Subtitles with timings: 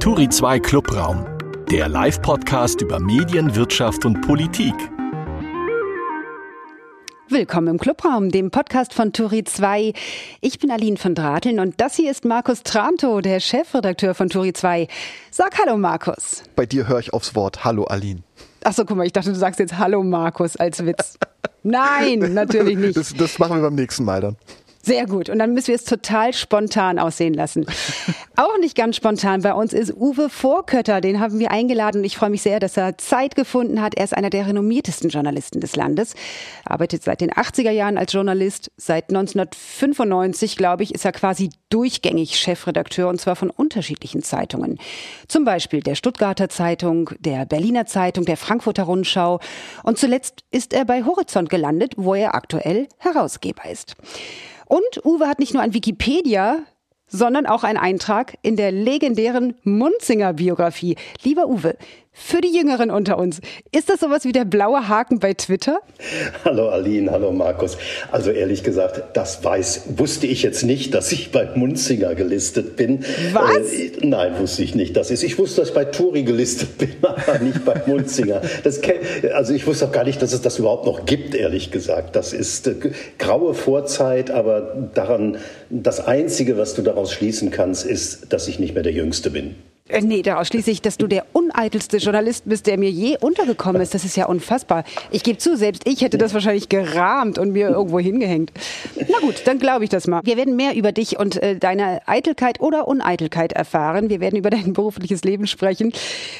[0.00, 1.26] Turi 2 Clubraum,
[1.70, 4.74] der Live-Podcast über Medien, Wirtschaft und Politik.
[7.28, 9.92] Willkommen im Clubraum, dem Podcast von Turi 2.
[10.40, 14.52] Ich bin Aline von Drateln und das hier ist Markus Tranto, der Chefredakteur von Turi
[14.52, 14.86] 2.
[15.32, 16.44] Sag Hallo, Markus.
[16.54, 18.22] Bei dir höre ich aufs Wort Hallo, Aline.
[18.62, 21.18] Achso, guck mal, ich dachte, du sagst jetzt Hallo, Markus als Witz.
[21.64, 22.96] Nein, natürlich nicht.
[22.96, 24.36] Das, das machen wir beim nächsten Mal dann.
[24.88, 25.28] Sehr gut.
[25.28, 27.66] Und dann müssen wir es total spontan aussehen lassen.
[28.36, 31.02] Auch nicht ganz spontan bei uns ist Uwe Vorkötter.
[31.02, 33.94] Den haben wir eingeladen ich freue mich sehr, dass er Zeit gefunden hat.
[33.96, 36.14] Er ist einer der renommiertesten Journalisten des Landes.
[36.64, 38.70] Arbeitet seit den 80er Jahren als Journalist.
[38.78, 44.78] Seit 1995, glaube ich, ist er quasi durchgängig Chefredakteur und zwar von unterschiedlichen Zeitungen.
[45.26, 49.40] Zum Beispiel der Stuttgarter Zeitung, der Berliner Zeitung, der Frankfurter Rundschau.
[49.82, 53.96] Und zuletzt ist er bei Horizont gelandet, wo er aktuell Herausgeber ist.
[54.68, 56.60] Und Uwe hat nicht nur ein Wikipedia,
[57.06, 60.96] sondern auch einen Eintrag in der legendären Munzinger Biografie.
[61.22, 61.76] Lieber Uwe,
[62.18, 63.40] für die Jüngeren unter uns.
[63.70, 65.80] Ist das sowas wie der blaue Haken bei Twitter?
[66.44, 67.78] Hallo Aline, hallo Markus.
[68.10, 73.04] Also ehrlich gesagt, das weiß, wusste ich jetzt nicht, dass ich bei Munzinger gelistet bin.
[73.32, 73.72] Was?
[73.72, 74.96] Äh, nein, wusste ich nicht.
[74.96, 78.42] Das ist, ich wusste, dass ich bei Turi gelistet bin, aber nicht bei Munzinger.
[78.64, 78.80] Das,
[79.32, 82.16] also ich wusste auch gar nicht, dass es das überhaupt noch gibt, ehrlich gesagt.
[82.16, 82.74] Das ist äh,
[83.18, 85.38] graue Vorzeit, aber daran,
[85.70, 89.54] das Einzige, was du daraus schließen kannst, ist, dass ich nicht mehr der Jüngste bin.
[89.88, 93.80] Äh, nee, daraus schließe ich, dass du der uneitelste Journalist bist, der mir je untergekommen
[93.80, 93.94] ist.
[93.94, 94.84] Das ist ja unfassbar.
[95.10, 98.52] Ich gebe zu, selbst ich hätte das wahrscheinlich gerahmt und mir irgendwo hingehängt.
[99.08, 100.20] Na gut, dann glaube ich das mal.
[100.24, 104.10] Wir werden mehr über dich und äh, deine Eitelkeit oder Uneitelkeit erfahren.
[104.10, 105.92] Wir werden über dein berufliches Leben sprechen.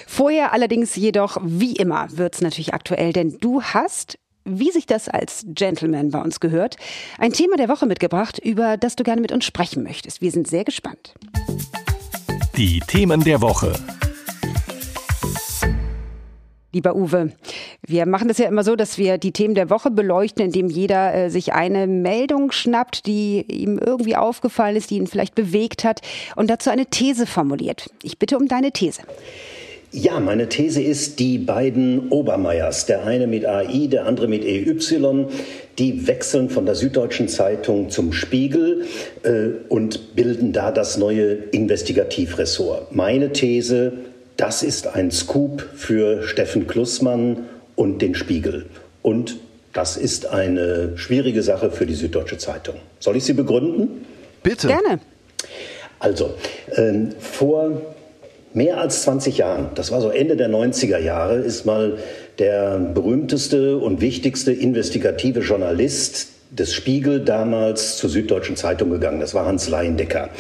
[0.06, 4.18] Vorher allerdings jedoch, wie immer, wird's natürlich aktuell, denn du hast
[4.50, 6.76] wie sich das als Gentleman bei uns gehört,
[7.18, 10.22] ein Thema der Woche mitgebracht, über das du gerne mit uns sprechen möchtest.
[10.22, 11.14] Wir sind sehr gespannt.
[12.58, 13.72] Die Themen der Woche.
[16.72, 17.30] Lieber Uwe,
[17.86, 21.14] wir machen das ja immer so, dass wir die Themen der Woche beleuchten, indem jeder
[21.14, 26.00] äh, sich eine Meldung schnappt, die ihm irgendwie aufgefallen ist, die ihn vielleicht bewegt hat
[26.34, 27.90] und dazu eine These formuliert.
[28.02, 29.02] Ich bitte um deine These.
[29.90, 34.76] Ja, meine These ist, die beiden Obermeiers, der eine mit AI, der andere mit EY,
[35.78, 38.84] die wechseln von der Süddeutschen Zeitung zum Spiegel
[39.22, 42.94] äh, und bilden da das neue Investigativressort.
[42.94, 43.92] Meine These,
[44.36, 48.66] das ist ein Scoop für Steffen Klussmann und den Spiegel.
[49.00, 49.36] Und
[49.72, 52.74] das ist eine schwierige Sache für die Süddeutsche Zeitung.
[53.00, 54.04] Soll ich sie begründen?
[54.42, 54.66] Bitte.
[54.66, 55.00] Gerne.
[55.98, 56.34] Also,
[56.76, 57.80] ähm, vor
[58.54, 61.98] mehr als 20 Jahren, das war so Ende der 90er Jahre, ist mal
[62.38, 69.20] der berühmteste und wichtigste investigative Journalist des Spiegel damals zur Süddeutschen Zeitung gegangen.
[69.20, 70.30] Das war Hans Leindecker.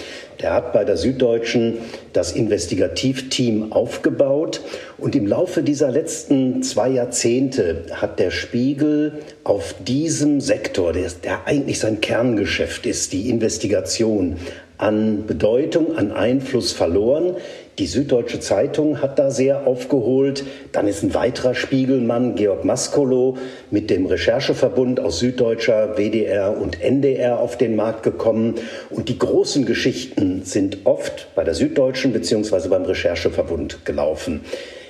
[0.40, 1.78] Der hat bei der Süddeutschen
[2.12, 4.62] das Investigativteam aufgebaut
[4.96, 11.46] und im Laufe dieser letzten zwei Jahrzehnte hat der Spiegel auf diesem Sektor, der, der
[11.46, 14.36] eigentlich sein Kerngeschäft ist, die Investigation,
[14.78, 17.34] an Bedeutung, an Einfluss verloren.
[17.78, 20.44] Die Süddeutsche Zeitung hat da sehr aufgeholt.
[20.72, 23.38] Dann ist ein weiterer Spiegelmann, Georg Maskolo,
[23.70, 28.56] mit dem Rechercheverbund aus Süddeutscher, WDR und NDR auf den Markt gekommen.
[28.90, 32.68] Und die großen Geschichten sind oft bei der Süddeutschen bzw.
[32.68, 34.40] beim Rechercheverbund gelaufen.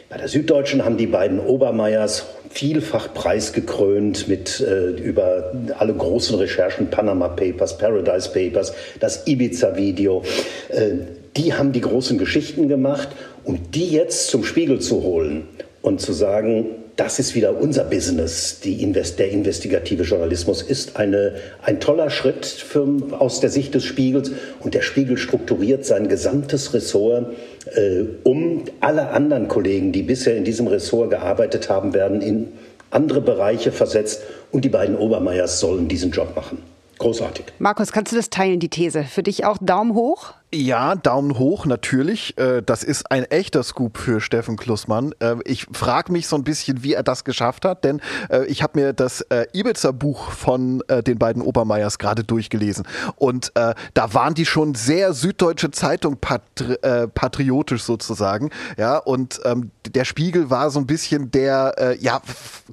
[0.09, 6.89] Bei der Süddeutschen haben die beiden Obermeiers vielfach preisgekrönt mit äh, über alle großen Recherchen,
[6.89, 10.23] Panama Papers, Paradise Papers, das Ibiza-Video.
[10.71, 13.09] Äh, die haben die großen Geschichten gemacht
[13.45, 15.47] und die jetzt zum Spiegel zu holen
[15.83, 16.67] und zu sagen,
[16.97, 18.59] das ist wieder unser Business.
[18.65, 24.33] Invest der investigative Journalismus ist eine, ein toller Schritt für, aus der Sicht des Spiegels.
[24.59, 27.27] Und der Spiegel strukturiert sein gesamtes Ressort,
[27.73, 32.49] äh, um alle anderen Kollegen, die bisher in diesem Ressort gearbeitet haben, werden in
[32.91, 34.23] andere Bereiche versetzt.
[34.51, 36.59] Und die beiden Obermeiers sollen diesen Job machen.
[36.99, 37.45] Großartig.
[37.61, 39.05] Markus, kannst du das teilen, die These?
[39.05, 40.35] Für dich auch Daumen hoch?
[40.51, 42.39] Ja, Daumen hoch natürlich.
[42.39, 45.15] Äh, das ist ein echter Scoop für Steffen Klussmann.
[45.19, 48.01] Äh, ich frage mich so ein bisschen, wie er das geschafft hat, denn
[48.31, 52.87] äh, ich habe mir das Ibiza-Buch von den beiden Obermeiers gerade durchgelesen
[53.17, 56.77] und da waren die schon sehr süddeutsche Zeitung patri
[57.15, 58.51] patriotisch sozusagen.
[58.77, 62.21] Ja, und ähm, der Spiegel war so ein bisschen der, ja,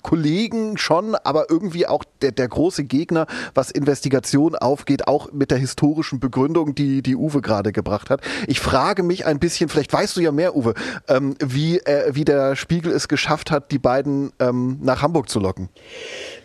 [0.02, 5.58] Kollegen schon, aber irgendwie auch der, der große Gegner, was Investigation aufgeht, auch mit der
[5.58, 8.22] historischen Begründung, die die Uwe gerade gerade gebracht hat.
[8.48, 10.74] Ich frage mich ein bisschen, vielleicht weißt du ja mehr, Uwe,
[11.08, 15.40] ähm, wie, äh, wie der Spiegel es geschafft hat, die beiden ähm, nach Hamburg zu
[15.40, 15.70] locken.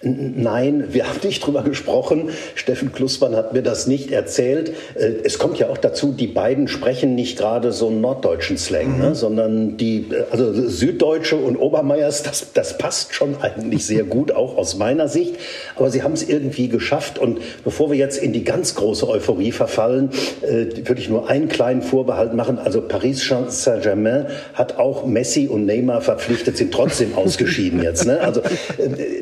[0.03, 2.31] Nein, wir haben nicht drüber gesprochen.
[2.55, 4.75] Steffen Klussmann hat mir das nicht erzählt.
[4.95, 8.93] Äh, es kommt ja auch dazu, die beiden sprechen nicht gerade so einen norddeutschen Slang,
[8.93, 9.01] ne, mhm.
[9.01, 14.33] ne, sondern die, äh, also Süddeutsche und Obermeiers, das, das passt schon eigentlich sehr gut,
[14.33, 15.37] auch aus meiner Sicht.
[15.77, 17.19] Aber sie haben es irgendwie geschafft.
[17.19, 20.11] Und bevor wir jetzt in die ganz große Euphorie verfallen,
[20.43, 22.59] äh, würde ich nur einen kleinen Vorbehalt machen.
[22.59, 28.07] Also Paris Saint-Germain hat auch Messi und Neymar verpflichtet, sind trotzdem ausgeschieden jetzt.
[28.07, 28.21] Ne?
[28.21, 28.43] Also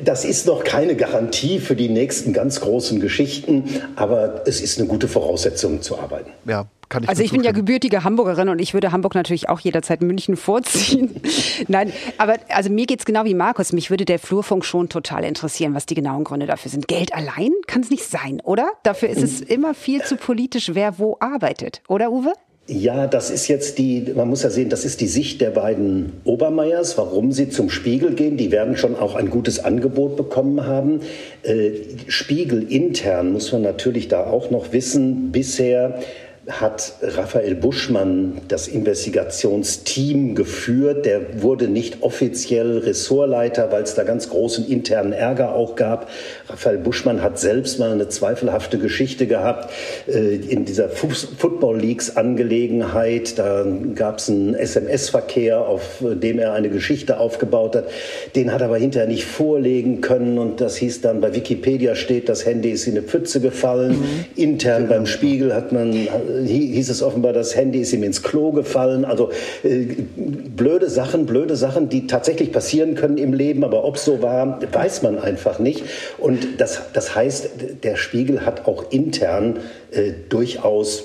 [0.04, 3.64] das ist noch keine Garantie für die nächsten ganz großen Geschichten,
[3.96, 6.30] aber es ist eine gute Voraussetzung zu arbeiten.
[6.44, 9.60] Ja, kann ich also ich bin ja gebürtige Hamburgerin und ich würde Hamburg natürlich auch
[9.60, 11.20] jederzeit München vorziehen.
[11.68, 13.72] Nein, aber also mir geht es genau wie Markus.
[13.72, 16.88] Mich würde der Flurfunk schon total interessieren, was die genauen Gründe dafür sind.
[16.88, 18.70] Geld allein kann es nicht sein, oder?
[18.82, 22.32] Dafür ist es immer viel zu politisch, wer wo arbeitet, oder Uwe?
[22.70, 26.12] Ja, das ist jetzt die, man muss ja sehen, das ist die Sicht der beiden
[26.24, 28.36] Obermeiers, warum sie zum Spiegel gehen.
[28.36, 31.00] Die werden schon auch ein gutes Angebot bekommen haben.
[31.44, 31.70] Äh,
[32.08, 36.00] Spiegel intern muss man natürlich da auch noch wissen, bisher
[36.48, 41.04] hat Raphael Buschmann das Investigationsteam geführt.
[41.04, 46.08] Der wurde nicht offiziell Ressortleiter, weil es da ganz großen internen Ärger auch gab.
[46.48, 49.70] Raphael Buschmann hat selbst mal eine zweifelhafte Geschichte gehabt
[50.06, 53.38] äh, in dieser Football Leagues Angelegenheit.
[53.38, 57.88] Da gab es einen SMS-Verkehr, auf dem er eine Geschichte aufgebaut hat.
[58.34, 62.28] Den hat er aber hinterher nicht vorlegen können und das hieß dann bei Wikipedia steht,
[62.28, 63.98] das Handy ist in eine Pfütze gefallen.
[63.98, 64.24] Mhm.
[64.36, 66.08] Intern beim Spiegel hat man
[66.46, 69.04] hieß es offenbar, das Handy ist ihm ins Klo gefallen.
[69.04, 69.30] Also
[69.62, 69.86] äh,
[70.16, 74.60] blöde Sachen, blöde Sachen, die tatsächlich passieren können im Leben, aber ob es so war,
[74.72, 75.84] weiß man einfach nicht.
[76.18, 77.50] Und das, das heißt,
[77.82, 79.58] der Spiegel hat auch intern
[79.90, 81.04] äh, durchaus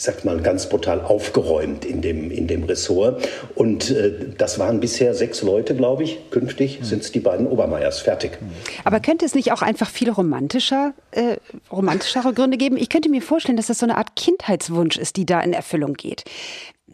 [0.00, 3.28] ich sag mal ganz brutal aufgeräumt in dem, in dem Ressort.
[3.54, 6.30] Und äh, das waren bisher sechs Leute, glaube ich.
[6.30, 6.84] Künftig mhm.
[6.84, 8.00] sind es die beiden Obermeiers.
[8.00, 8.38] Fertig.
[8.82, 11.36] Aber könnte es nicht auch einfach viel romantischer, äh,
[11.70, 12.78] romantischere Gründe geben?
[12.78, 15.92] Ich könnte mir vorstellen, dass das so eine Art Kindheitswunsch ist, die da in Erfüllung
[15.92, 16.24] geht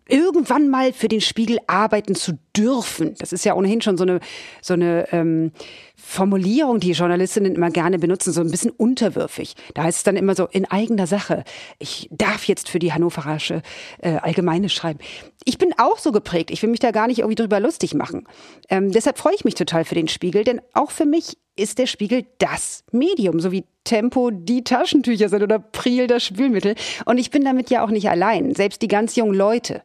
[0.09, 3.17] irgendwann mal für den Spiegel arbeiten zu dürfen.
[3.19, 4.21] Das ist ja ohnehin schon so eine,
[4.63, 5.51] so eine ähm,
[5.97, 9.55] Formulierung, die Journalistinnen immer gerne benutzen, so ein bisschen unterwürfig.
[9.75, 11.43] Da heißt es dann immer so in eigener Sache.
[11.79, 13.63] Ich darf jetzt für die Hannoveranische
[14.03, 14.99] äh, Allgemeine schreiben.
[15.45, 16.51] Ich bin auch so geprägt.
[16.51, 18.27] Ich will mich da gar nicht irgendwie drüber lustig machen.
[18.69, 21.87] Ähm, deshalb freue ich mich total für den Spiegel, denn auch für mich ist der
[21.87, 26.75] Spiegel das Medium, so wie Tempo die Taschentücher sind oder Priel das Spülmittel.
[27.07, 28.55] Und ich bin damit ja auch nicht allein.
[28.55, 29.83] Selbst die ganz jungen Leute,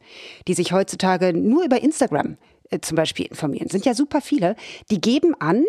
[0.48, 2.38] die sich heutzutage nur über Instagram
[2.82, 4.56] zum Beispiel informieren, sind ja super viele,
[4.90, 5.66] die geben an,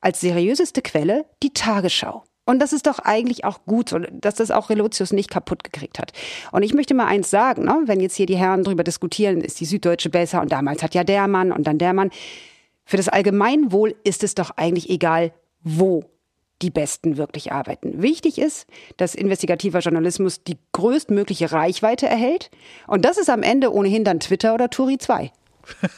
[0.00, 2.24] als seriöseste Quelle die Tagesschau.
[2.46, 6.12] Und das ist doch eigentlich auch gut, dass das auch Relotius nicht kaputt gekriegt hat.
[6.50, 7.82] Und ich möchte mal eins sagen, ne?
[7.84, 11.04] wenn jetzt hier die Herren drüber diskutieren, ist die Süddeutsche besser und damals hat ja
[11.04, 12.10] der Mann und dann der Mann.
[12.84, 15.32] Für das Allgemeinwohl ist es doch eigentlich egal,
[15.62, 16.04] wo
[16.60, 18.02] die Besten wirklich arbeiten.
[18.02, 18.66] Wichtig ist,
[18.96, 22.50] dass investigativer Journalismus die größtmögliche Reichweite erhält.
[22.86, 25.30] Und das ist am Ende ohnehin dann Twitter oder Turi 2.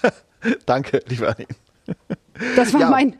[0.66, 1.46] Danke, lieber Anin.
[2.56, 2.90] Das war ja.
[2.90, 3.16] mein,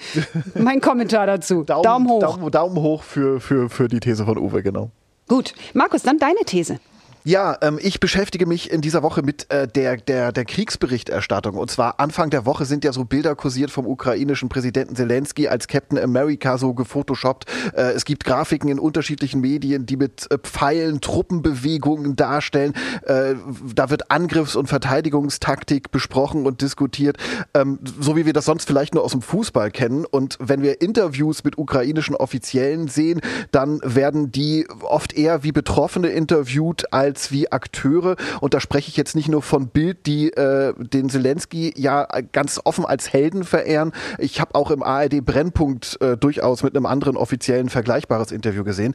[0.54, 1.62] mein Kommentar dazu.
[1.66, 2.20] Daumen, Daumen hoch.
[2.20, 4.90] Daumen, Daumen hoch für, für, für die These von Uwe, genau.
[5.28, 5.54] Gut.
[5.74, 6.78] Markus, dann deine These.
[7.24, 11.56] Ja, ähm, ich beschäftige mich in dieser Woche mit äh, der, der, der Kriegsberichterstattung.
[11.56, 15.68] Und zwar Anfang der Woche sind ja so Bilder kursiert vom ukrainischen Präsidenten Zelensky als
[15.68, 17.46] Captain America so gefotoshoppt.
[17.76, 22.74] Äh, es gibt Grafiken in unterschiedlichen Medien, die mit äh, Pfeilen Truppenbewegungen darstellen.
[23.02, 23.34] Äh,
[23.72, 27.18] da wird Angriffs- und Verteidigungstaktik besprochen und diskutiert,
[27.54, 30.04] ähm, so wie wir das sonst vielleicht nur aus dem Fußball kennen.
[30.06, 33.20] Und wenn wir Interviews mit ukrainischen Offiziellen sehen,
[33.52, 38.16] dann werden die oft eher wie Betroffene interviewt als als wie Akteure.
[38.40, 42.58] Und da spreche ich jetzt nicht nur von Bild, die äh, den Zelensky ja ganz
[42.64, 43.92] offen als Helden verehren.
[44.16, 48.94] Ich habe auch im ARD Brennpunkt äh, durchaus mit einem anderen offiziellen vergleichbares Interview gesehen.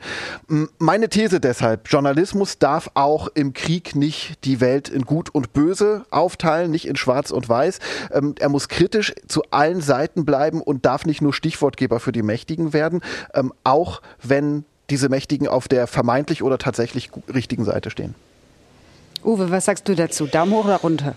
[0.80, 6.06] Meine These deshalb, Journalismus darf auch im Krieg nicht die Welt in gut und böse
[6.10, 7.78] aufteilen, nicht in schwarz und weiß.
[8.12, 12.24] Ähm, er muss kritisch zu allen Seiten bleiben und darf nicht nur Stichwortgeber für die
[12.24, 13.02] Mächtigen werden,
[13.36, 18.16] ähm, auch wenn diese Mächtigen auf der vermeintlich oder tatsächlich richtigen Seite stehen.
[19.24, 20.28] Uwe, was sagst du dazu?
[20.28, 21.16] Daumen hoch oder runter?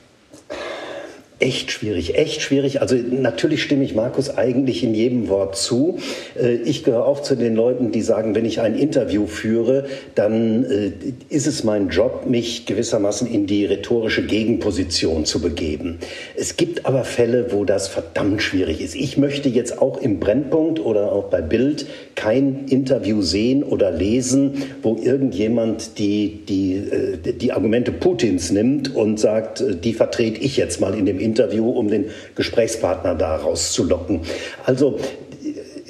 [1.40, 2.82] Echt schwierig, echt schwierig.
[2.82, 5.96] Also natürlich stimme ich Markus eigentlich in jedem Wort zu.
[6.38, 10.64] Äh, ich gehöre auch zu den Leuten, die sagen, wenn ich ein Interview führe, dann
[10.64, 10.92] äh,
[11.30, 16.00] ist es mein Job, mich gewissermaßen in die rhetorische Gegenposition zu begeben.
[16.36, 18.94] Es gibt aber Fälle, wo das verdammt schwierig ist.
[18.94, 24.62] Ich möchte jetzt auch im Brennpunkt oder auch bei Bild kein Interview sehen oder lesen,
[24.82, 30.82] wo irgendjemand die, die, äh, die Argumente Putins nimmt und sagt, die vertrete ich jetzt
[30.82, 34.20] mal in dem Interview Interview, um den Gesprächspartner da rauszulocken.
[34.66, 34.98] Also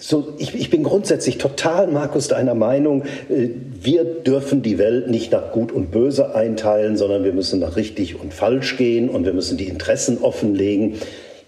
[0.00, 3.49] so, ich, ich, bin grundsätzlich total, Markus, deiner Meinung, äh,
[3.82, 8.18] wir dürfen die Welt nicht nach Gut und Böse einteilen, sondern wir müssen nach richtig
[8.18, 10.94] und falsch gehen und wir müssen die Interessen offenlegen.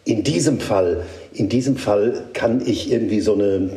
[0.04, 3.70] In diesem Fall, in diesem Fall kann ich irgendwie so eine,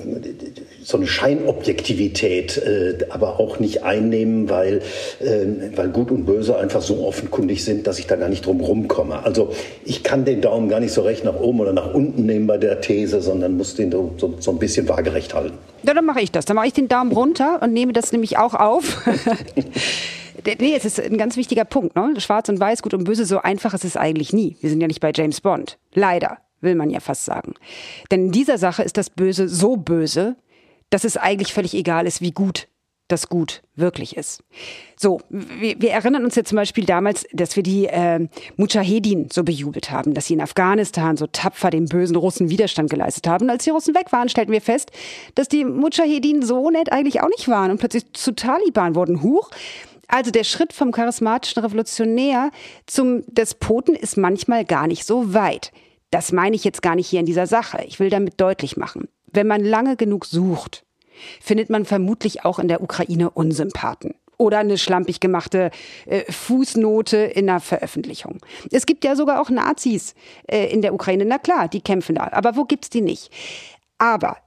[0.86, 4.84] so eine Scheinobjektivität äh, aber auch nicht einnehmen, weil,
[5.20, 8.62] äh, weil Gut und Böse einfach so offenkundig sind, dass ich da gar nicht drum
[8.62, 9.24] rumkomme.
[9.24, 9.51] Also
[9.84, 12.60] ich kann den Daumen gar nicht so recht nach oben oder nach unten nehmen bei
[12.60, 15.58] der These, sondern muss den so, so ein bisschen waagerecht halten.
[15.82, 16.46] Ja, dann mache ich das.
[16.46, 19.01] Dann mache ich den Daumen runter und nehme das nämlich auch auf.
[20.60, 21.96] nee, es ist ein ganz wichtiger Punkt.
[21.96, 22.13] Ne?
[22.20, 24.56] Schwarz und Weiß, Gut und Böse, so einfach ist es eigentlich nie.
[24.62, 25.80] Wir sind ja nicht bei James Bond.
[25.96, 27.56] Leider, will man ja fast sagen.
[28.12, 30.36] Denn in dieser Sache ist das Böse so böse,
[30.89, 32.68] dass es eigentlich völlig egal ist, wie gut
[33.08, 34.44] das Gut wirklich ist.
[34.98, 38.27] So, wir, wir erinnern uns ja zum Beispiel damals, dass wir die äh,
[38.58, 43.27] Mujahedin so bejubelt haben, dass sie in Afghanistan so tapfer dem bösen Russen Widerstand geleistet
[43.27, 43.46] haben.
[43.46, 44.92] Und als die Russen weg waren, stellten wir fest,
[45.36, 49.22] dass die Mujahedin so nett eigentlich auch nicht waren und plötzlich zu Taliban wurden.
[49.22, 49.51] Huch,
[50.08, 52.50] also der Schritt vom charismatischen Revolutionär
[52.88, 55.72] zum Despoten ist manchmal gar nicht so weit.
[56.10, 57.84] Das meine ich jetzt gar nicht hier in dieser Sache.
[57.88, 59.08] Ich will damit deutlich machen.
[59.36, 60.86] Wenn man lange genug sucht,
[61.42, 65.72] findet man vermutlich auch in der Ukraine Unsympathen oder eine schlampig gemachte
[66.06, 68.39] äh, Fußnote in einer Veröffentlichung.
[68.72, 70.15] Es gibt ja sogar auch Nazis
[70.48, 71.25] äh, in der Ukraine.
[71.25, 72.30] Na klar, die kämpfen da.
[72.32, 73.30] Aber wo gibt's die nicht?
[73.98, 74.38] Aber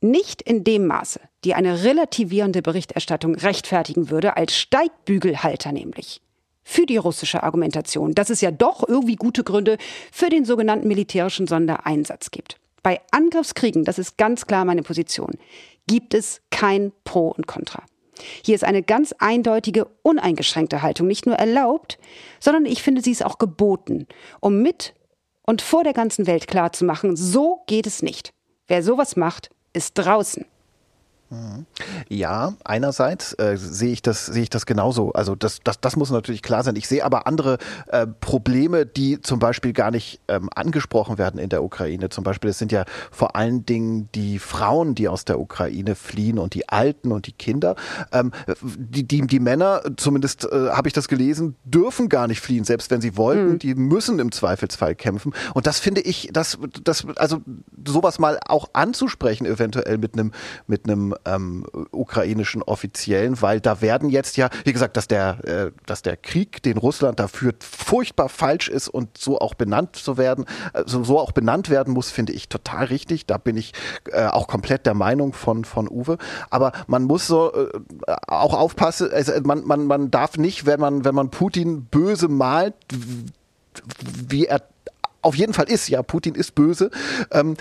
[0.00, 6.20] nicht in dem Maße, die eine relativierende Berichterstattung rechtfertigen würde, als Steigbügelhalter nämlich.
[6.62, 9.78] Für die russische Argumentation, dass es ja doch irgendwie gute Gründe
[10.10, 12.58] für den sogenannten militärischen Sondereinsatz gibt.
[12.86, 15.32] Bei Angriffskriegen, das ist ganz klar meine Position,
[15.88, 17.82] gibt es kein Pro und Contra.
[18.44, 21.98] Hier ist eine ganz eindeutige, uneingeschränkte Haltung nicht nur erlaubt,
[22.38, 24.06] sondern ich finde, sie ist auch geboten,
[24.38, 24.94] um mit
[25.42, 28.30] und vor der ganzen Welt klarzumachen, so geht es nicht.
[28.68, 30.46] Wer sowas macht, ist draußen.
[32.08, 35.12] Ja, einerseits äh, sehe ich das sehe ich das genauso.
[35.12, 36.76] Also das, das, das muss natürlich klar sein.
[36.76, 41.48] Ich sehe aber andere äh, Probleme, die zum Beispiel gar nicht ähm, angesprochen werden in
[41.48, 42.10] der Ukraine.
[42.10, 46.38] Zum Beispiel, es sind ja vor allen Dingen die Frauen, die aus der Ukraine fliehen
[46.38, 47.74] und die Alten und die Kinder.
[48.12, 48.30] Ähm,
[48.62, 52.90] die, die, die Männer, zumindest äh, habe ich das gelesen, dürfen gar nicht fliehen, selbst
[52.92, 53.54] wenn sie wollten.
[53.54, 53.58] Mhm.
[53.58, 55.34] Die müssen im Zweifelsfall kämpfen.
[55.54, 57.40] Und das finde ich, das, das, also
[57.84, 60.30] sowas mal auch anzusprechen, eventuell mit einem
[60.66, 65.70] mit einem ähm, ukrainischen Offiziellen, weil da werden jetzt ja, wie gesagt, dass der, äh,
[65.86, 70.16] dass der Krieg, den Russland da führt, furchtbar falsch ist und so auch benannt zu
[70.16, 73.26] werden, also so auch benannt werden muss, finde ich total richtig.
[73.26, 73.72] Da bin ich
[74.10, 76.18] äh, auch komplett der Meinung von, von Uwe.
[76.50, 77.68] Aber man muss so äh,
[78.26, 82.74] auch aufpassen, also man, man, man darf nicht, wenn man, wenn man Putin böse malt,
[84.28, 84.62] wie er
[85.26, 86.90] auf jeden Fall ist, ja, Putin ist böse.
[87.32, 87.56] Ähm,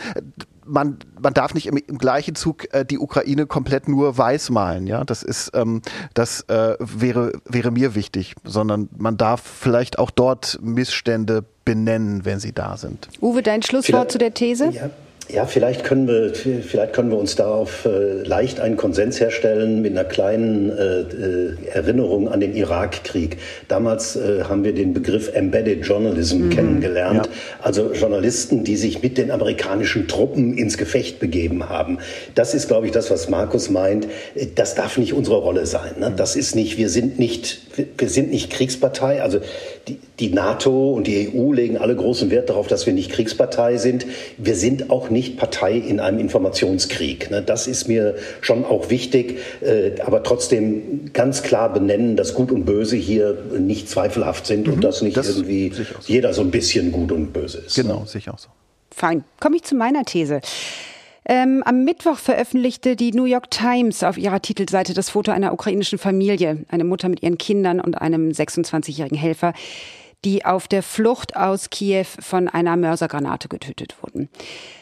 [0.65, 4.87] man, man darf nicht im, im gleichen Zug äh, die Ukraine komplett nur weiß malen,
[4.87, 5.03] ja.
[5.03, 5.81] Das ist, ähm,
[6.13, 12.39] das äh, wäre, wäre mir wichtig, sondern man darf vielleicht auch dort Missstände benennen, wenn
[12.39, 13.09] sie da sind.
[13.21, 14.69] Uwe, dein Schlusswort vielleicht, zu der These?
[14.71, 14.89] Ja.
[15.27, 19.91] Ja, vielleicht können wir, vielleicht können wir uns darauf äh, leicht einen Konsens herstellen mit
[19.91, 23.37] einer kleinen äh, äh, Erinnerung an den Irakkrieg.
[23.67, 26.49] Damals äh, haben wir den Begriff Embedded Journalism mhm.
[26.51, 27.31] kennengelernt, ja.
[27.63, 31.97] also Journalisten, die sich mit den amerikanischen Truppen ins Gefecht begeben haben.
[32.35, 34.07] Das ist, glaube ich, das, was Markus meint.
[34.53, 35.93] Das darf nicht unsere Rolle sein.
[35.99, 36.13] Ne?
[36.15, 37.61] Das ist nicht, wir sind nicht,
[37.97, 39.23] wir sind nicht Kriegspartei.
[39.23, 39.39] Also
[39.87, 43.77] die, die NATO und die EU legen alle großen Wert darauf, dass wir nicht Kriegspartei
[43.77, 44.05] sind.
[44.37, 47.31] Wir sind auch nicht Partei in einem Informationskrieg.
[47.31, 47.41] Ne?
[47.41, 52.65] Das ist mir schon auch wichtig, äh, aber trotzdem ganz klar benennen, dass Gut und
[52.65, 55.83] Böse hier nicht zweifelhaft sind mhm, und dass nicht das irgendwie so.
[56.05, 57.75] jeder so ein bisschen gut und böse ist.
[57.75, 58.07] Genau, ne?
[58.07, 58.49] sicher auch so.
[58.91, 59.23] Fein.
[59.39, 60.41] Komme ich zu meiner These.
[61.27, 65.97] Ähm, am Mittwoch veröffentlichte die New York Times auf ihrer Titelseite das Foto einer ukrainischen
[65.97, 69.53] Familie, eine Mutter mit ihren Kindern und einem 26-jährigen Helfer,
[70.25, 74.29] die auf der Flucht aus Kiew von einer Mörsergranate getötet wurden.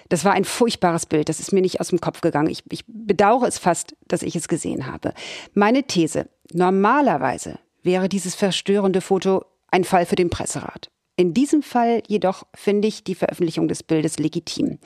[0.10, 2.50] Das war ein furchtbares Bild, das ist mir nicht aus dem Kopf gegangen.
[2.50, 5.14] Ich, ich bedauere es fast, dass ich es gesehen habe.
[5.54, 10.90] Meine These, normalerweise wäre dieses verstörende Foto ein Fall für den Presserat.
[11.16, 14.80] In diesem Fall jedoch finde ich die Veröffentlichung des Bildes legitim.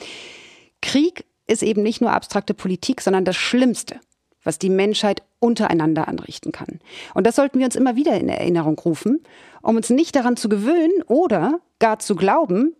[0.81, 3.99] Krieg ist eben nicht nur abstrakte Politik, sondern das Schlimmste,
[4.47, 6.79] was die Menschheit untereinander anrichten kann.
[7.13, 9.21] Und das sollten wir uns immer wieder in Erinnerung rufen,
[9.61, 12.75] um uns nicht daran zu gewöhnen oder gar zu glauben,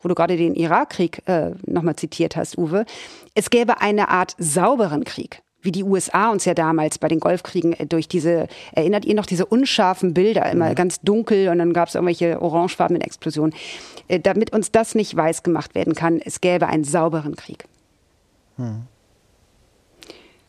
[0.00, 2.84] wo du gerade den Irakkrieg äh, nochmal zitiert hast, Uwe,
[3.34, 7.72] es gäbe eine Art sauberen Krieg, wie die USA uns ja damals bei den Golfkriegen
[7.74, 10.74] äh, durch diese, erinnert ihr noch diese unscharfen Bilder, immer mhm.
[10.74, 13.54] ganz dunkel und dann gab es irgendwelche orangefarbenen Explosionen,
[14.08, 17.64] äh, damit uns das nicht weiß gemacht werden kann, es gäbe einen sauberen Krieg.
[18.56, 18.82] Hm.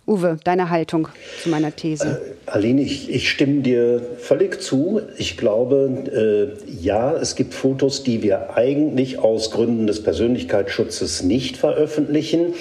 [0.06, 1.08] Uwe, deine Haltung
[1.42, 2.22] zu meiner These.
[2.46, 5.02] Äh, Aline, ich, ich, stimme dir völlig zu.
[5.18, 11.56] Ich glaube, äh, ja, es gibt Fotos, die wir eigentlich aus Gründen des Persönlichkeitsschutzes nicht
[11.56, 12.54] veröffentlichen,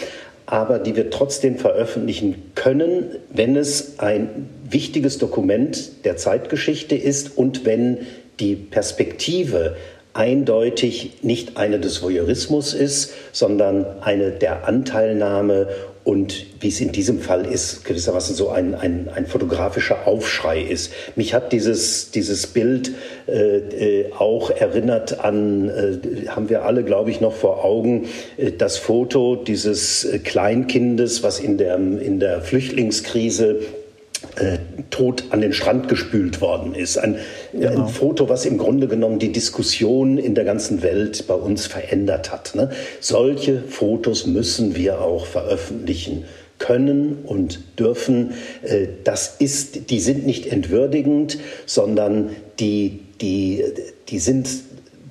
[0.47, 7.65] aber die wir trotzdem veröffentlichen können, wenn es ein wichtiges Dokument der Zeitgeschichte ist und
[7.65, 7.99] wenn
[8.39, 9.77] die Perspektive
[10.15, 15.69] eindeutig nicht eine des Voyeurismus ist, sondern eine der Anteilnahme
[16.05, 20.93] und wie es in diesem Fall ist, gewissermaßen so ein, ein, ein fotografischer Aufschrei ist.
[21.15, 22.93] Mich hat dieses, dieses Bild
[23.29, 23.59] äh,
[24.01, 28.79] äh, auch erinnert an, äh, haben wir alle, glaube ich, noch vor Augen, äh, das
[28.79, 33.61] Foto dieses äh, Kleinkindes, was in der, in der Flüchtlingskrise
[34.37, 34.59] äh,
[34.91, 36.97] tot an den Strand gespült worden ist.
[36.97, 37.17] Ein,
[37.53, 37.83] genau.
[37.83, 42.33] ein, Foto, was im Grunde genommen die Diskussion in der ganzen Welt bei uns verändert
[42.33, 42.55] hat.
[42.55, 42.71] Ne?
[43.01, 46.25] Solche Fotos müssen wir auch veröffentlichen
[46.59, 48.33] können und dürfen.
[48.63, 53.65] Äh, das ist, die sind nicht entwürdigend, sondern die, die,
[54.09, 54.49] die sind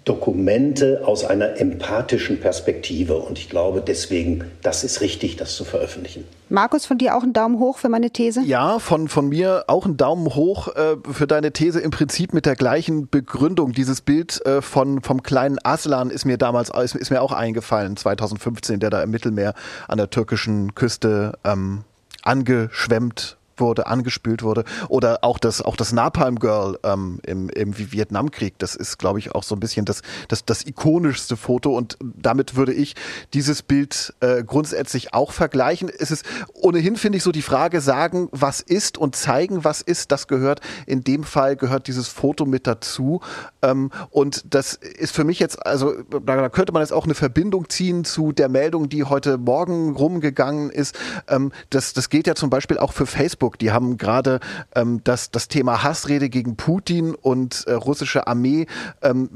[0.06, 3.18] Dokumente aus einer empathischen Perspektive.
[3.18, 6.24] Und ich glaube deswegen, das ist richtig, das zu veröffentlichen.
[6.50, 8.42] Markus, von dir auch ein Daumen hoch für meine These?
[8.42, 11.80] Ja, von, von mir auch ein Daumen hoch äh, für deine These.
[11.80, 13.74] Im Prinzip mit der gleichen Begründung.
[13.74, 17.96] Dieses Bild äh, von, vom kleinen Aslan ist mir damals ist, ist, mir auch eingefallen,
[17.96, 19.54] 2015, der da im Mittelmeer
[19.88, 21.84] an der türkischen Küste ähm,
[22.24, 24.64] angeschwemmt wurde, angespült wurde.
[24.90, 28.58] Oder auch das, auch das Napalm Girl ähm, im, im Vietnamkrieg.
[28.60, 31.76] Das ist, glaube ich, auch so ein bisschen das, das, das ikonischste Foto.
[31.76, 32.96] Und damit würde ich
[33.34, 35.90] dieses Bild äh, grundsätzlich auch vergleichen.
[35.90, 40.12] Es ist ohnehin, finde ich, so die Frage, sagen, was ist und zeigen, was ist,
[40.12, 43.22] das gehört, in dem Fall gehört dieses Foto mit dazu.
[43.62, 45.94] Ähm, und das ist für mich jetzt, also
[46.26, 50.70] da könnte man jetzt auch eine Verbindung ziehen zu der Meldung, die heute Morgen rumgegangen
[50.70, 50.98] ist.
[51.28, 53.58] Ähm, das, das gilt ja zum Beispiel auch für Facebook Facebook.
[53.58, 54.40] Die haben gerade
[54.76, 58.68] ähm, das, das Thema Hassrede gegen Putin und äh, russische Armee
[59.02, 59.30] eine ähm,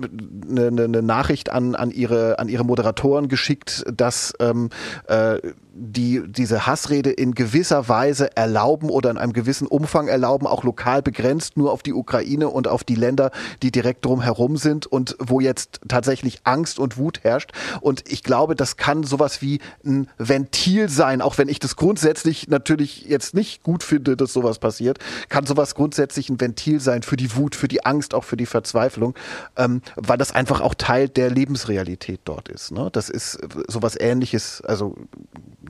[0.48, 4.70] ne, ne, ne Nachricht an, an, ihre, an ihre Moderatoren geschickt, dass ähm,
[5.08, 5.40] äh,
[5.78, 11.02] die diese Hassrede in gewisser Weise erlauben oder in einem gewissen Umfang erlauben, auch lokal
[11.02, 15.42] begrenzt, nur auf die Ukraine und auf die Länder, die direkt drumherum sind und wo
[15.42, 17.52] jetzt tatsächlich Angst und Wut herrscht.
[17.82, 22.48] Und ich glaube, das kann sowas wie ein Ventil sein, auch wenn ich das grundsätzlich
[22.48, 27.18] natürlich jetzt nicht gut finde, dass sowas passiert, kann sowas grundsätzlich ein Ventil sein für
[27.18, 29.14] die Wut, für die Angst, auch für die Verzweiflung,
[29.58, 32.72] ähm, weil das einfach auch Teil der Lebensrealität dort ist.
[32.72, 32.90] Ne?
[32.94, 34.96] Das ist sowas ähnliches, also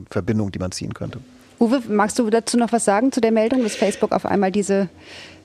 [0.09, 1.19] Verbindung, die man ziehen könnte.
[1.59, 4.89] Uwe, magst du dazu noch was sagen zu der Meldung, dass Facebook auf einmal diese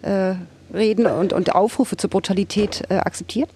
[0.03, 0.35] äh,
[0.75, 3.49] Reden und, und Aufrufe zur Brutalität äh, akzeptiert?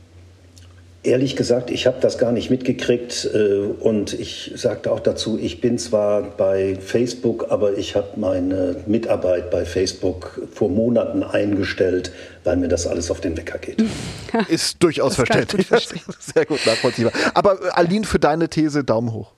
[1.04, 5.61] Ehrlich gesagt, ich habe das gar nicht mitgekriegt äh, und ich sagte auch dazu, ich
[5.61, 12.11] bin zwar bei Facebook, aber ich habe meine Mitarbeit bei Facebook vor Monaten eingestellt,
[12.42, 13.85] weil mir das alles auf den Wecker geht.
[14.48, 15.68] Ist durchaus verständlich.
[16.20, 17.12] Sehr gut nachvollziehbar.
[17.35, 19.34] Aber äh, Aline, für deine These Daumen hoch.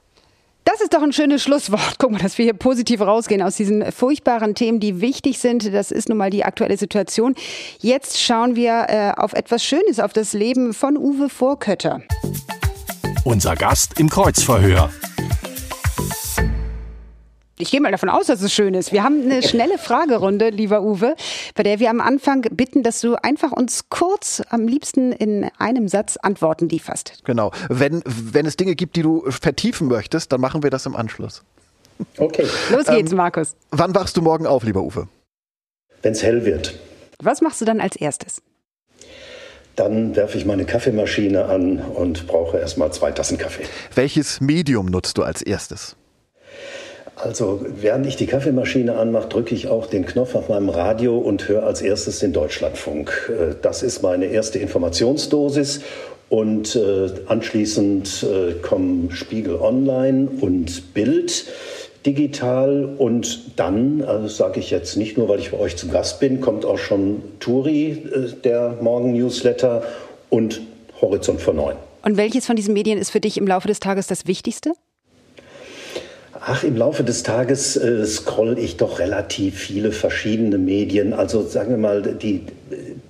[0.67, 1.95] Das ist doch ein schönes Schlusswort.
[1.99, 5.73] Guck mal, dass wir hier positiv rausgehen aus diesen furchtbaren Themen, die wichtig sind.
[5.73, 7.37] Das ist nun mal die aktuelle Situation.
[7.79, 12.03] Jetzt schauen wir äh, auf etwas Schönes, auf das Leben von Uwe Vorkötter.
[13.25, 14.91] Unser Gast im Kreuzverhör
[17.59, 18.92] ich gehe mal davon aus, dass es schön ist.
[18.92, 21.16] Wir haben eine schnelle Fragerunde, lieber Uwe,
[21.55, 25.88] bei der wir am Anfang bitten, dass du einfach uns kurz, am liebsten in einem
[25.88, 27.25] Satz Antworten lieferst.
[27.25, 27.53] Genau.
[27.69, 31.42] Wenn, wenn es Dinge gibt, die du vertiefen möchtest, dann machen wir das im Anschluss.
[32.19, 32.47] Okay.
[32.71, 33.57] Los geht's, ähm, Markus.
[33.71, 35.09] Wann wachst du morgen auf, lieber Uwe?
[36.03, 36.79] Wenn es hell wird.
[37.23, 38.42] Was machst du dann als erstes?
[39.77, 43.64] Dann werfe ich meine Kaffeemaschine an und brauche erstmal zwei Tassen Kaffee.
[43.95, 45.97] Welches Medium nutzt du als erstes?
[47.17, 51.49] Also während ich die Kaffeemaschine anmache, drücke ich auch den Knopf auf meinem Radio und
[51.49, 53.33] höre als erstes den Deutschlandfunk.
[53.33, 55.81] Äh, das ist meine erste Informationsdosis.
[56.29, 61.47] Und äh, anschließend äh, kommen Spiegel Online und Bild
[62.05, 62.85] digital.
[62.99, 66.43] Und dann, also sage ich jetzt nicht nur, weil ich bei euch zu Gast bin,
[66.43, 68.03] kommt auch schon Turi,
[68.45, 69.85] der Morgen-Newsletter
[70.29, 70.61] und
[71.01, 71.77] Horizont vor neun.
[72.05, 74.73] Und welches von diesen Medien ist für dich im Laufe des Tages das Wichtigste?
[76.49, 81.13] Ach, im Laufe des Tages äh, scroll ich doch relativ viele verschiedene Medien.
[81.13, 82.47] Also sagen wir mal, die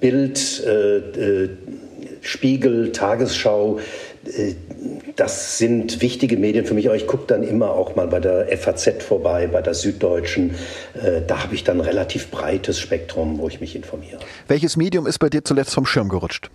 [0.00, 1.50] Bild, äh, äh,
[2.22, 3.78] Spiegel, Tagesschau,
[4.24, 4.54] äh,
[5.16, 8.48] das sind wichtige Medien für mich, aber ich gucke dann immer auch mal bei der
[8.56, 10.54] FAZ vorbei, bei der Süddeutschen.
[10.94, 14.18] Äh, da habe ich dann relativ breites Spektrum, wo ich mich informiere.
[14.48, 16.50] Welches Medium ist bei dir zuletzt vom Schirm gerutscht?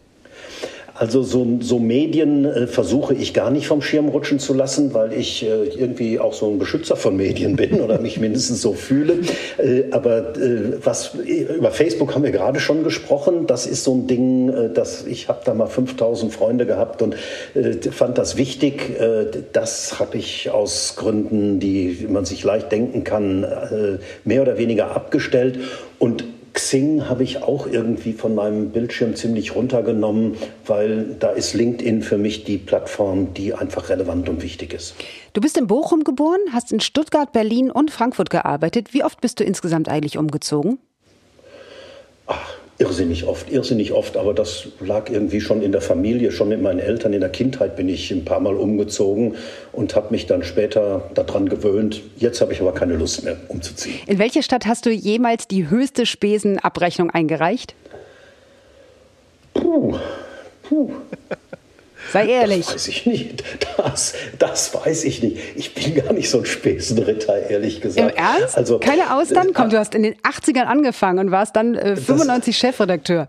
[1.02, 5.14] Also so, so Medien äh, versuche ich gar nicht vom Schirm rutschen zu lassen, weil
[5.14, 9.16] ich äh, irgendwie auch so ein Beschützer von Medien bin oder mich mindestens so fühle.
[9.58, 13.48] Äh, aber äh, was über Facebook haben wir gerade schon gesprochen.
[13.48, 17.16] Das ist so ein Ding, äh, dass ich habe da mal 5000 Freunde gehabt und
[17.56, 18.96] äh, fand das wichtig.
[19.54, 23.46] das habe ich aus Gründen, die man sich leicht denken kann,
[24.24, 25.60] mehr oder weniger abgestellt
[25.98, 30.36] und Xing habe ich auch irgendwie von meinem Bildschirm ziemlich runtergenommen,
[30.66, 34.96] weil da ist LinkedIn für mich die Plattform, die einfach relevant und wichtig ist.
[35.34, 38.94] Du bist in Bochum geboren, hast in Stuttgart, Berlin und Frankfurt gearbeitet.
[38.94, 40.80] Wie oft bist du insgesamt eigentlich umgezogen?
[42.28, 46.62] Ach, irrsinnig oft, irrsinnig oft, aber das lag irgendwie schon in der Familie, schon mit
[46.62, 47.14] meinen Eltern.
[47.14, 49.36] In der Kindheit bin ich ein paar Mal umgezogen
[49.72, 52.02] und habe mich dann später daran gewöhnt.
[52.18, 54.00] Jetzt habe ich aber keine Lust mehr umzuziehen.
[54.08, 57.76] In welcher Stadt hast du jemals die höchste Spesenabrechnung eingereicht?
[59.54, 59.96] Puh,
[60.64, 60.92] puh.
[62.12, 62.66] Sei ehrlich.
[62.66, 63.44] Das weiß ich nicht.
[63.78, 65.38] Das, das weiß ich nicht.
[65.56, 68.12] Ich bin gar nicht so ein Späßenritter, ehrlich gesagt.
[68.12, 68.58] Im Ernst?
[68.58, 69.50] Also, Keine Austern?
[69.50, 73.28] Äh, Komm, du hast in den 80ern angefangen und warst dann äh, 95 das, Chefredakteur.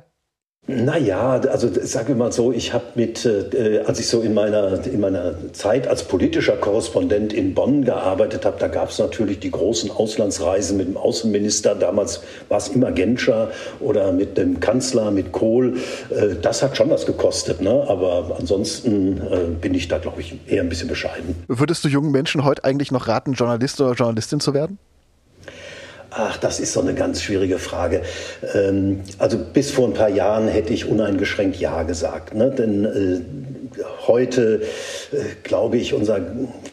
[0.68, 5.00] Naja, also sage mal so, ich habe mit, äh, als ich so in meiner, in
[5.00, 9.90] meiner Zeit als politischer Korrespondent in Bonn gearbeitet habe, da gab es natürlich die großen
[9.90, 11.74] Auslandsreisen mit dem Außenminister.
[11.74, 15.78] Damals war es immer Genscher oder mit dem Kanzler, mit Kohl.
[16.10, 17.84] Äh, das hat schon was gekostet, ne?
[17.88, 21.34] aber ansonsten äh, bin ich da, glaube ich, eher ein bisschen bescheiden.
[21.48, 24.78] Würdest du jungen Menschen heute eigentlich noch raten, Journalist oder Journalistin zu werden?
[26.14, 28.02] Ach, das ist so eine ganz schwierige Frage.
[28.54, 32.34] Ähm, also bis vor ein paar Jahren hätte ich uneingeschränkt Ja gesagt.
[32.34, 32.50] Ne?
[32.50, 33.20] Denn äh,
[34.06, 34.62] heute,
[35.12, 36.20] äh, glaube ich, unser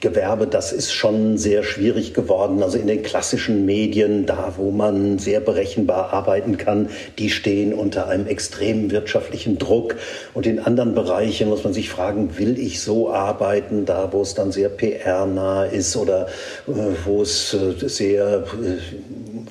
[0.02, 2.64] Gewerbe, das ist schon sehr schwierig geworden.
[2.64, 8.08] Also in den klassischen Medien, da wo man sehr berechenbar arbeiten kann, die stehen unter
[8.08, 9.96] einem extremen wirtschaftlichen Druck.
[10.34, 14.34] Und in anderen Bereichen muss man sich fragen, will ich so arbeiten, da wo es
[14.34, 16.28] dann sehr PR-nah ist oder
[16.68, 16.72] äh,
[17.06, 18.44] wo es äh, sehr,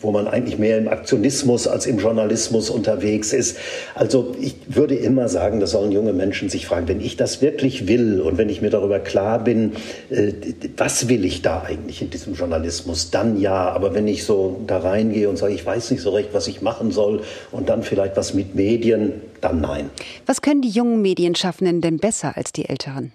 [0.01, 3.59] wo man eigentlich mehr im Aktionismus als im Journalismus unterwegs ist.
[3.95, 7.89] Also ich würde immer sagen, das sollen junge Menschen sich fragen, wenn ich das wirklich
[7.89, 9.73] will und wenn ich mir darüber klar bin,
[10.11, 10.33] äh,
[10.77, 13.71] was will ich da eigentlich in diesem Journalismus, dann ja.
[13.71, 16.63] Aber wenn ich so da reingehe und sage, ich weiß nicht so recht, was ich
[16.63, 19.91] machen soll und dann vielleicht was mit Medien, dann nein.
[20.27, 23.13] Was können die jungen Medienschaffenden denn besser als die älteren?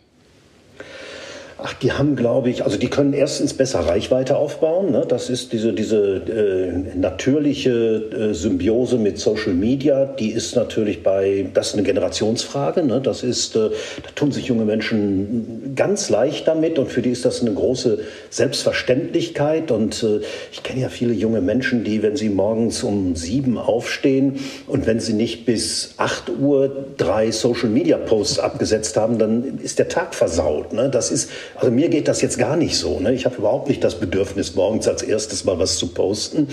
[1.57, 4.91] Ach, die haben, glaube ich, also die können erstens besser Reichweite aufbauen.
[4.91, 5.05] Ne?
[5.07, 11.45] Das ist diese, diese äh, natürliche äh, Symbiose mit Social Media, die ist natürlich bei,
[11.53, 12.83] das ist eine Generationsfrage.
[12.83, 13.01] Ne?
[13.01, 13.69] Das ist, äh,
[14.01, 17.99] da tun sich junge Menschen ganz leicht damit und für die ist das eine große
[18.31, 19.69] Selbstverständlichkeit.
[19.69, 24.39] Und äh, ich kenne ja viele junge Menschen, die, wenn sie morgens um sieben aufstehen
[24.67, 29.77] und wenn sie nicht bis acht Uhr drei Social Media Posts abgesetzt haben, dann ist
[29.77, 30.73] der Tag versaut.
[30.73, 30.89] Ne?
[30.89, 32.99] Das ist also mir geht das jetzt gar nicht so.
[32.99, 33.13] Ne?
[33.13, 36.47] Ich habe überhaupt nicht das Bedürfnis, morgens als erstes mal was zu posten.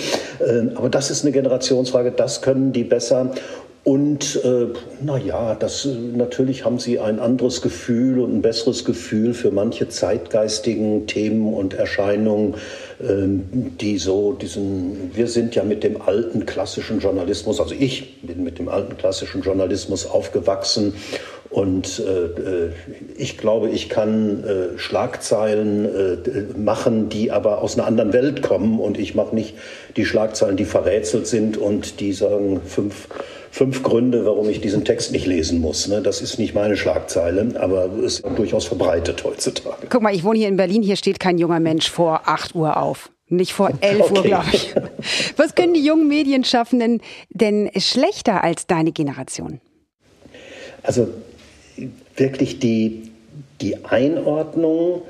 [0.46, 3.32] Ähm, aber das ist eine Generationsfrage, das können die besser.
[3.82, 4.66] Und äh,
[5.02, 11.06] naja, das, natürlich haben sie ein anderes Gefühl und ein besseres Gefühl für manche zeitgeistigen
[11.06, 12.56] Themen und Erscheinungen,
[13.00, 13.42] ähm,
[13.80, 18.58] die so diesen, wir sind ja mit dem alten klassischen Journalismus, also ich bin mit
[18.58, 20.92] dem alten klassischen Journalismus aufgewachsen
[21.50, 22.70] und äh, äh,
[23.16, 28.78] ich glaube, ich kann äh, Schlagzeilen äh, machen, die aber aus einer anderen Welt kommen.
[28.78, 29.56] Und ich mache nicht
[29.96, 33.08] die Schlagzeilen, die verrätselt sind und die sagen fünf,
[33.50, 35.88] fünf Gründe, warum ich diesen Text nicht lesen muss.
[35.88, 36.00] Ne?
[36.02, 39.88] Das ist nicht meine Schlagzeile, aber ist durchaus verbreitet heutzutage.
[39.88, 40.82] Guck mal, ich wohne hier in Berlin.
[40.82, 43.10] Hier steht kein junger Mensch vor 8 Uhr auf.
[43.26, 44.14] Nicht vor 11 okay.
[44.14, 44.74] Uhr, glaube ich.
[45.36, 49.60] Was können die jungen Medienschaffenden denn schlechter als deine Generation?
[50.82, 51.08] Also
[52.20, 53.10] wirklich die,
[53.60, 55.02] die Einordnung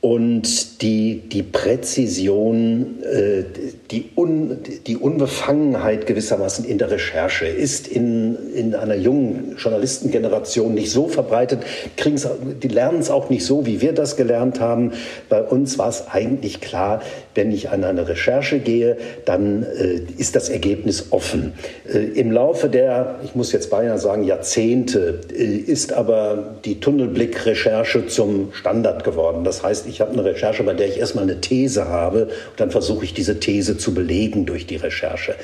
[0.00, 3.44] und die, die Präzision, äh,
[3.90, 10.90] die, Un, die Unbefangenheit gewissermaßen in der Recherche ist in, in einer jungen Journalistengeneration nicht
[10.90, 11.60] so verbreitet.
[12.04, 14.92] Die lernen es auch nicht so, wie wir das gelernt haben.
[15.28, 17.00] Bei uns war es eigentlich klar,
[17.34, 21.52] wenn ich an eine Recherche gehe, dann äh, ist das Ergebnis offen.
[21.92, 28.06] Äh, Im Laufe der, ich muss jetzt beinahe sagen, Jahrzehnte, äh, ist aber die Tunnelblick-Recherche
[28.08, 29.44] zum Standard geworden.
[29.44, 32.70] Das heißt, ich habe eine Recherche, bei der ich erstmal eine These habe und dann
[32.70, 35.34] versuche ich diese These zu belegen durch die Recherche.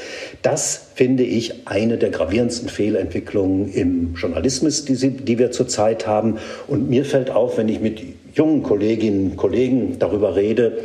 [0.43, 6.39] Das finde ich eine der gravierendsten Fehlentwicklungen im Journalismus, die, sie, die wir zurzeit haben.
[6.69, 8.03] Und mir fällt auf, wenn ich mit
[8.35, 10.79] jungen Kolleginnen und Kollegen darüber rede,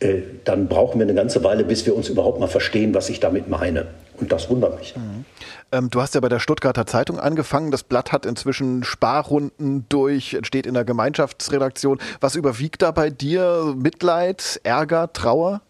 [0.00, 3.20] äh, dann brauchen wir eine ganze Weile, bis wir uns überhaupt mal verstehen, was ich
[3.20, 3.86] damit meine.
[4.18, 4.94] Und das wundert mich.
[4.96, 5.24] Mhm.
[5.72, 7.70] Ähm, du hast ja bei der Stuttgarter Zeitung angefangen.
[7.70, 11.98] Das Blatt hat inzwischen Sparrunden durch, steht in der Gemeinschaftsredaktion.
[12.20, 13.74] Was überwiegt da bei dir?
[13.76, 15.62] Mitleid, Ärger, Trauer?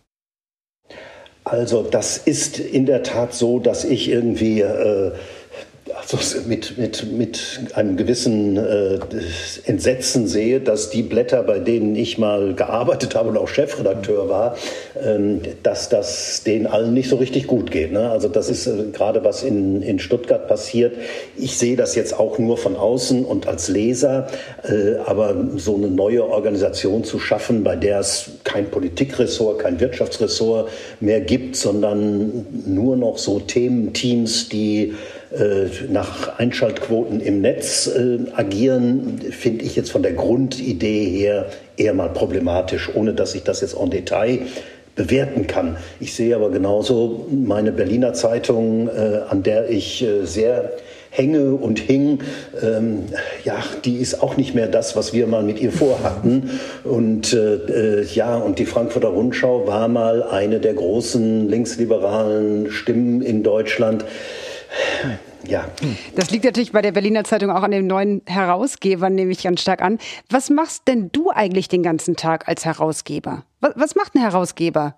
[1.50, 5.10] Also das ist in der Tat so, dass ich irgendwie äh,
[6.00, 8.98] also mit, mit, mit einem gewissen äh,
[9.64, 14.56] Entsetzen sehe, dass die Blätter, bei denen ich mal gearbeitet habe und auch Chefredakteur war,
[15.02, 17.92] ähm, dass das denen allen nicht so richtig gut geht.
[17.92, 18.10] Ne?
[18.10, 20.96] Also das ist äh, gerade was in, in Stuttgart passiert.
[21.36, 24.28] Ich sehe das jetzt auch nur von außen und als Leser,
[24.62, 30.70] äh, aber so eine neue Organisation zu schaffen, bei der es kein Politikressort, kein Wirtschaftsressort
[31.00, 34.94] mehr gibt, sondern nur noch so Thementeams, die
[35.88, 42.08] nach Einschaltquoten im Netz äh, agieren, finde ich jetzt von der Grundidee her eher mal
[42.08, 44.40] problematisch, ohne dass ich das jetzt en Detail
[44.96, 45.76] bewerten kann.
[46.00, 50.72] Ich sehe aber genauso meine Berliner Zeitung, äh, an der ich äh, sehr
[51.10, 52.20] hänge und hing,
[52.62, 53.04] ähm,
[53.44, 56.50] ja, die ist auch nicht mehr das, was wir mal mit ihr vorhatten.
[56.84, 63.22] Und äh, äh ja, und die Frankfurter Rundschau war mal eine der großen linksliberalen Stimmen
[63.22, 64.04] in Deutschland.
[65.46, 65.68] Ja.
[66.16, 69.62] Das liegt natürlich bei der Berliner Zeitung auch an den neuen Herausgebern, nehme ich ganz
[69.62, 69.98] stark an.
[70.28, 73.44] Was machst denn du eigentlich den ganzen Tag als Herausgeber?
[73.60, 74.96] Was, was macht ein Herausgeber?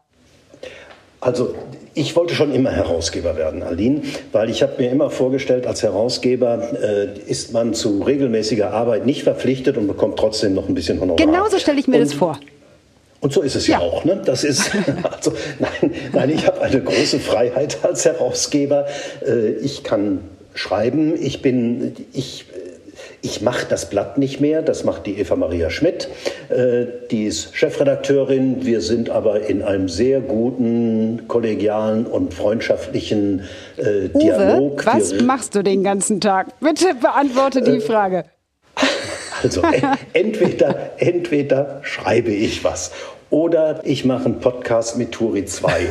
[1.20, 1.54] Also
[1.94, 6.60] ich wollte schon immer Herausgeber werden, Aline, weil ich habe mir immer vorgestellt, als Herausgeber
[6.82, 11.24] äh, ist man zu regelmäßiger Arbeit nicht verpflichtet und bekommt trotzdem noch ein bisschen Honorar.
[11.24, 12.40] Genauso stelle ich mir und, das vor.
[13.22, 14.04] Und so ist es ja, ja auch.
[14.04, 14.20] Ne?
[14.24, 14.70] Das ist
[15.10, 18.86] also nein, nein, ich habe eine große Freiheit als Herausgeber.
[19.26, 20.20] Äh, ich kann
[20.54, 21.14] schreiben.
[21.18, 22.44] Ich bin ich
[23.24, 26.08] ich mache das Blatt nicht mehr, das macht die Eva Maria Schmidt.
[26.48, 28.66] Äh, die ist Chefredakteurin.
[28.66, 33.42] Wir sind aber in einem sehr guten, kollegialen und freundschaftlichen
[33.76, 34.84] äh, Uwe, Dialog.
[34.84, 36.58] Was Wir machst du den ganzen Tag?
[36.58, 38.24] Bitte beantworte die Frage.
[39.42, 39.62] Also
[40.12, 42.92] entweder, entweder schreibe ich was
[43.32, 45.86] oder ich mache einen Podcast mit Turi 2.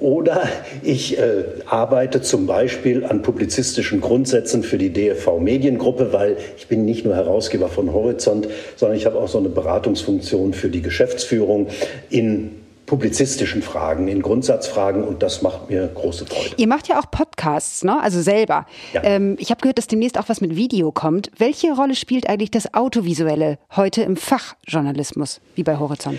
[0.00, 0.46] Oder
[0.82, 6.84] ich äh, arbeite zum Beispiel an publizistischen Grundsätzen für die DFV Mediengruppe, weil ich bin
[6.84, 11.68] nicht nur Herausgeber von Horizont, sondern ich habe auch so eine Beratungsfunktion für die Geschäftsführung
[12.10, 12.61] in
[12.92, 16.56] publizistischen Fragen, in Grundsatzfragen und das macht mir große Freude.
[16.58, 17.98] Ihr macht ja auch Podcasts, ne?
[18.02, 18.66] also selber.
[18.92, 19.02] Ja.
[19.02, 21.30] Ähm, ich habe gehört, dass demnächst auch was mit Video kommt.
[21.38, 26.18] Welche Rolle spielt eigentlich das Autovisuelle heute im Fachjournalismus, wie bei Horizont?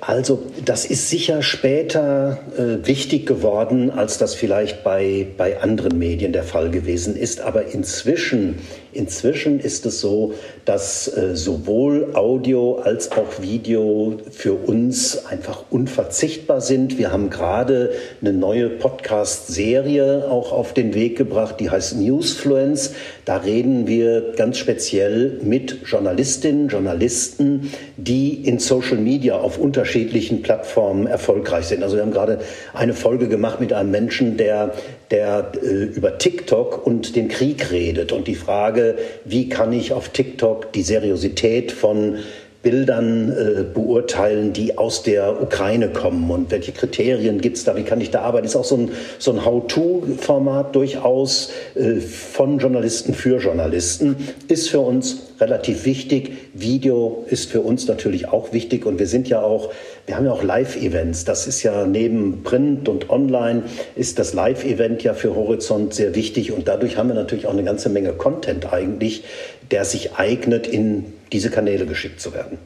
[0.00, 6.32] Also das ist sicher später äh, wichtig geworden, als das vielleicht bei, bei anderen Medien
[6.32, 7.40] der Fall gewesen ist.
[7.40, 8.58] Aber inzwischen,
[8.92, 10.34] inzwischen ist es so,
[10.64, 16.98] dass äh, sowohl Audio als auch Video für uns einfach unverzichtbar sind.
[16.98, 22.94] Wir haben gerade eine neue Podcast-Serie auch auf den Weg gebracht, die heißt Newsfluence.
[23.24, 31.06] Da reden wir ganz speziell mit Journalistinnen, Journalisten, die in Social Media auf unterschiedlichen Plattformen
[31.06, 31.82] erfolgreich sind.
[31.82, 32.38] Also wir haben gerade
[32.72, 34.72] eine Folge gemacht mit einem Menschen, der,
[35.10, 40.08] der äh, über TikTok und den Krieg redet und die Frage, wie kann ich auf
[40.08, 42.18] TikTok die Seriosität von
[42.64, 47.82] Bildern äh, beurteilen, die aus der Ukraine kommen und welche Kriterien gibt es da, wie
[47.82, 48.46] kann ich da arbeiten.
[48.46, 54.16] Ist auch so ein, so ein How-to-Format durchaus äh, von Journalisten für Journalisten,
[54.48, 56.32] ist für uns relativ wichtig.
[56.54, 59.70] Video ist für uns natürlich auch wichtig und wir sind ja auch,
[60.06, 61.26] wir haben ja auch Live-Events.
[61.26, 63.64] Das ist ja neben Print und Online
[63.94, 67.64] ist das Live-Event ja für Horizont sehr wichtig und dadurch haben wir natürlich auch eine
[67.64, 69.24] ganze Menge Content eigentlich,
[69.70, 72.58] der sich eignet, in diese Kanäle geschickt zu werden.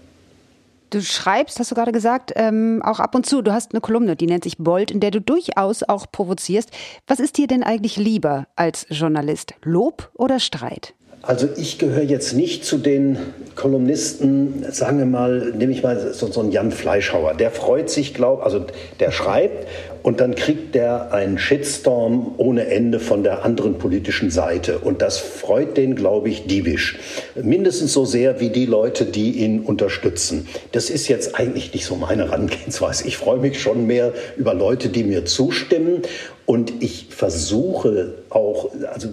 [0.91, 3.43] Du schreibst, hast du gerade gesagt, ähm, auch ab und zu.
[3.43, 6.71] Du hast eine Kolumne, die nennt sich Bold, in der du durchaus auch provozierst.
[7.07, 9.53] Was ist dir denn eigentlich lieber als Journalist?
[9.63, 10.95] Lob oder Streit?
[11.21, 13.19] Also ich gehöre jetzt nicht zu den
[13.55, 17.35] Kolumnisten, sagen wir mal, nehme ich mal so, so einen Jan Fleischhauer.
[17.35, 18.65] Der freut sich, glaube also
[19.01, 19.67] der schreibt
[20.03, 24.79] und dann kriegt der einen Shitstorm ohne Ende von der anderen politischen Seite.
[24.79, 26.99] Und das freut den, glaube ich, diebisch.
[27.35, 30.47] Mindestens so sehr wie die Leute, die ihn unterstützen.
[30.73, 33.07] Das ist jetzt eigentlich nicht so meine Herangehensweise.
[33.07, 36.03] Ich freue mich schon mehr über Leute, die mir zustimmen.
[36.47, 39.09] Und ich versuche auch, also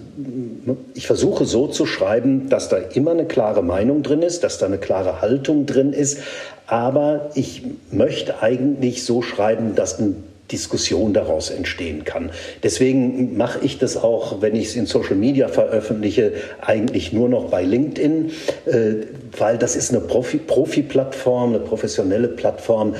[0.94, 4.64] ich versuche so zu schreiben, dass da immer eine klare Meinung drin ist, dass da
[4.64, 6.18] eine klare Haltung drin ist.
[6.66, 12.30] Aber ich möchte eigentlich so schreiben, dass ein Diskussion daraus entstehen kann.
[12.62, 17.50] Deswegen mache ich das auch, wenn ich es in Social Media veröffentliche, eigentlich nur noch
[17.50, 18.30] bei LinkedIn,
[18.66, 18.94] äh,
[19.36, 22.94] weil das ist eine Profi-Plattform, eine professionelle Plattform,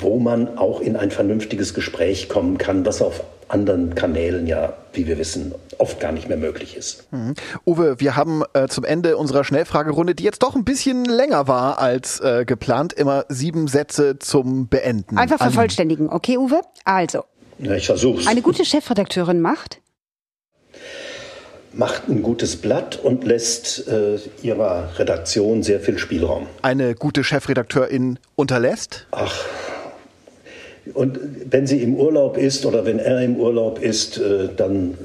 [0.00, 5.06] wo man auch in ein vernünftiges Gespräch kommen kann, was auf anderen Kanälen ja, wie
[5.06, 7.12] wir wissen, oft gar nicht mehr möglich ist.
[7.12, 7.34] Mhm.
[7.66, 11.78] Uwe, wir haben äh, zum Ende unserer Schnellfragerunde, die jetzt doch ein bisschen länger war
[11.78, 15.18] als äh, geplant, immer sieben Sätze zum Beenden.
[15.18, 16.62] Einfach vervollständigen, okay, Uwe?
[16.84, 17.24] Also.
[17.58, 18.26] Ja, ich versuch's.
[18.26, 19.82] Eine gute Chefredakteurin macht?
[21.74, 26.46] macht ein gutes Blatt und lässt äh, ihrer Redaktion sehr viel Spielraum.
[26.62, 29.06] Eine gute Chefredakteurin unterlässt?
[29.12, 29.34] Ach.
[30.94, 31.18] Und
[31.50, 34.98] wenn sie im Urlaub ist oder wenn er im Urlaub ist, äh, dann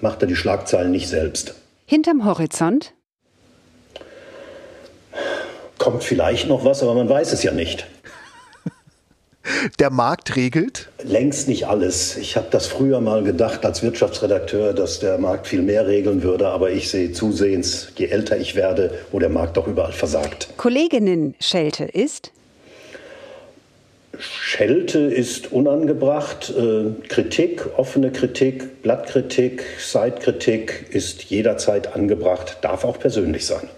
[0.00, 1.54] macht er die Schlagzeilen nicht selbst.
[1.86, 2.92] Hinterm Horizont?
[5.78, 7.86] Kommt vielleicht noch was, aber man weiß es ja nicht
[9.78, 10.88] der Markt regelt?
[11.02, 12.16] Längst nicht alles.
[12.16, 16.48] Ich habe das früher mal gedacht als Wirtschaftsredakteur, dass der Markt viel mehr regeln würde,
[16.48, 20.48] aber ich sehe zusehends, je älter ich werde, wo der Markt doch überall versagt.
[20.56, 22.32] Kolleginnen-Schelte ist?
[24.18, 26.52] Schelte ist unangebracht.
[26.56, 33.68] Äh, Kritik, offene Kritik, Blattkritik, Seitkritik ist jederzeit angebracht, darf auch persönlich sein.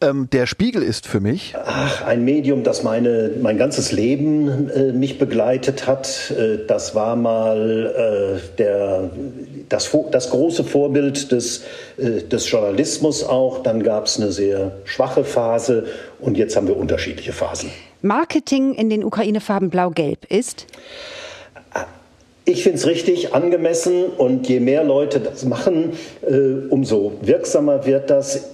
[0.00, 1.54] Ähm, der Spiegel ist für mich.
[1.64, 6.32] Ach, ein Medium, das meine, mein ganzes Leben äh, mich begleitet hat.
[6.36, 9.10] Äh, das war mal äh, der,
[9.68, 11.64] das, das große Vorbild des,
[11.98, 13.62] äh, des Journalismus auch.
[13.62, 15.84] Dann gab es eine sehr schwache Phase
[16.20, 17.70] und jetzt haben wir unterschiedliche Phasen.
[18.02, 20.66] Marketing in den Ukraine-Farben Blau-Gelb ist?
[22.44, 25.92] Ich finde es richtig, angemessen und je mehr Leute das machen,
[26.28, 28.50] äh, umso wirksamer wird das.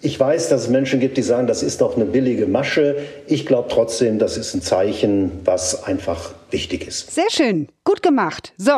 [0.00, 2.96] Ich weiß, dass es Menschen gibt, die sagen, das ist doch eine billige Masche.
[3.28, 7.14] Ich glaube trotzdem, das ist ein Zeichen, was einfach wichtig ist.
[7.14, 8.52] Sehr schön, gut gemacht.
[8.56, 8.72] So,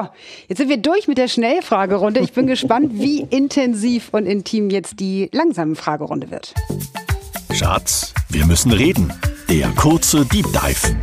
[0.48, 2.20] jetzt sind wir durch mit der Schnellfragerunde.
[2.20, 6.52] Ich bin gespannt, wie intensiv und intim jetzt die langsame Fragerunde wird.
[7.50, 9.10] Schatz, wir müssen reden.
[9.54, 10.96] Der kurze Deep Dive.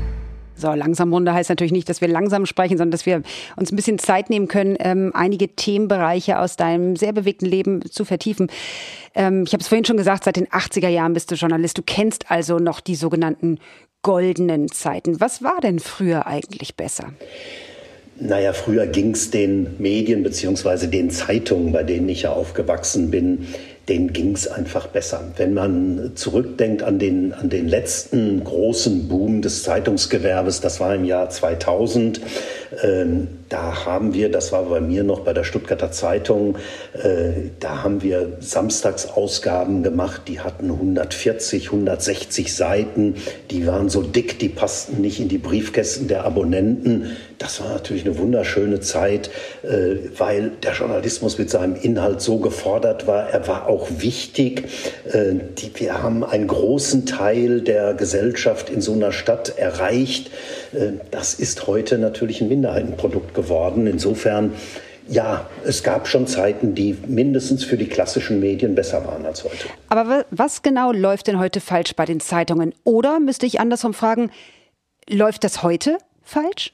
[0.57, 3.21] So, langsam Runde heißt natürlich nicht, dass wir langsam sprechen, sondern dass wir
[3.55, 8.03] uns ein bisschen Zeit nehmen können, ähm, einige Themenbereiche aus deinem sehr bewegten Leben zu
[8.03, 8.51] vertiefen.
[9.15, 11.77] Ähm, ich habe es vorhin schon gesagt, seit den 80er Jahren bist du Journalist.
[11.77, 13.57] Du kennst also noch die sogenannten
[14.01, 15.21] goldenen Zeiten.
[15.21, 17.13] Was war denn früher eigentlich besser?
[18.19, 23.47] Naja, früher ging es den Medien beziehungsweise den Zeitungen, bei denen ich ja aufgewachsen bin,
[23.91, 25.21] denen ging es einfach besser.
[25.35, 31.03] Wenn man zurückdenkt an den, an den letzten großen Boom des Zeitungsgewerbes, das war im
[31.03, 32.21] Jahr 2000,
[32.83, 36.55] ähm, da haben wir, das war bei mir noch bei der Stuttgarter Zeitung,
[36.93, 43.15] äh, da haben wir Samstagsausgaben gemacht, die hatten 140, 160 Seiten,
[43.49, 47.17] die waren so dick, die passten nicht in die Briefkästen der Abonnenten.
[47.39, 49.29] Das war natürlich eine wunderschöne Zeit,
[49.63, 53.31] äh, weil der Journalismus mit seinem Inhalt so gefordert war.
[53.31, 54.69] Er war auch wichtig.
[55.11, 55.35] Äh,
[55.75, 60.31] wir haben einen großen Teil der Gesellschaft in so einer Stadt erreicht.
[61.09, 63.40] Das ist heute natürlich ein Minderheitenprodukt geworden.
[63.87, 64.53] Insofern,
[65.07, 69.67] ja, es gab schon Zeiten, die mindestens für die klassischen Medien besser waren als heute.
[69.89, 72.73] Aber was genau läuft denn heute falsch bei den Zeitungen?
[72.83, 74.31] Oder müsste ich andersrum fragen,
[75.09, 76.73] läuft das heute falsch?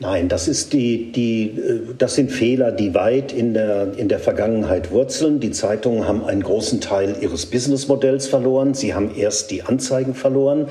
[0.00, 4.20] Nein, das, ist die, die, äh, das sind Fehler, die weit in der, in der
[4.20, 5.40] Vergangenheit wurzeln.
[5.40, 8.74] Die Zeitungen haben einen großen Teil ihres Businessmodells verloren.
[8.74, 10.68] Sie haben erst die Anzeigen verloren.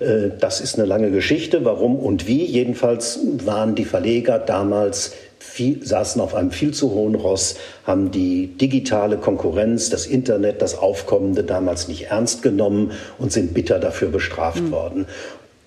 [0.00, 1.64] Äh, das ist eine lange Geschichte.
[1.64, 2.44] Warum und wie?
[2.44, 8.46] Jedenfalls waren die Verleger damals viel, saßen auf einem viel zu hohen Ross, haben die
[8.46, 14.62] digitale Konkurrenz, das Internet, das Aufkommende damals nicht ernst genommen und sind bitter dafür bestraft
[14.62, 14.70] mhm.
[14.70, 15.06] worden.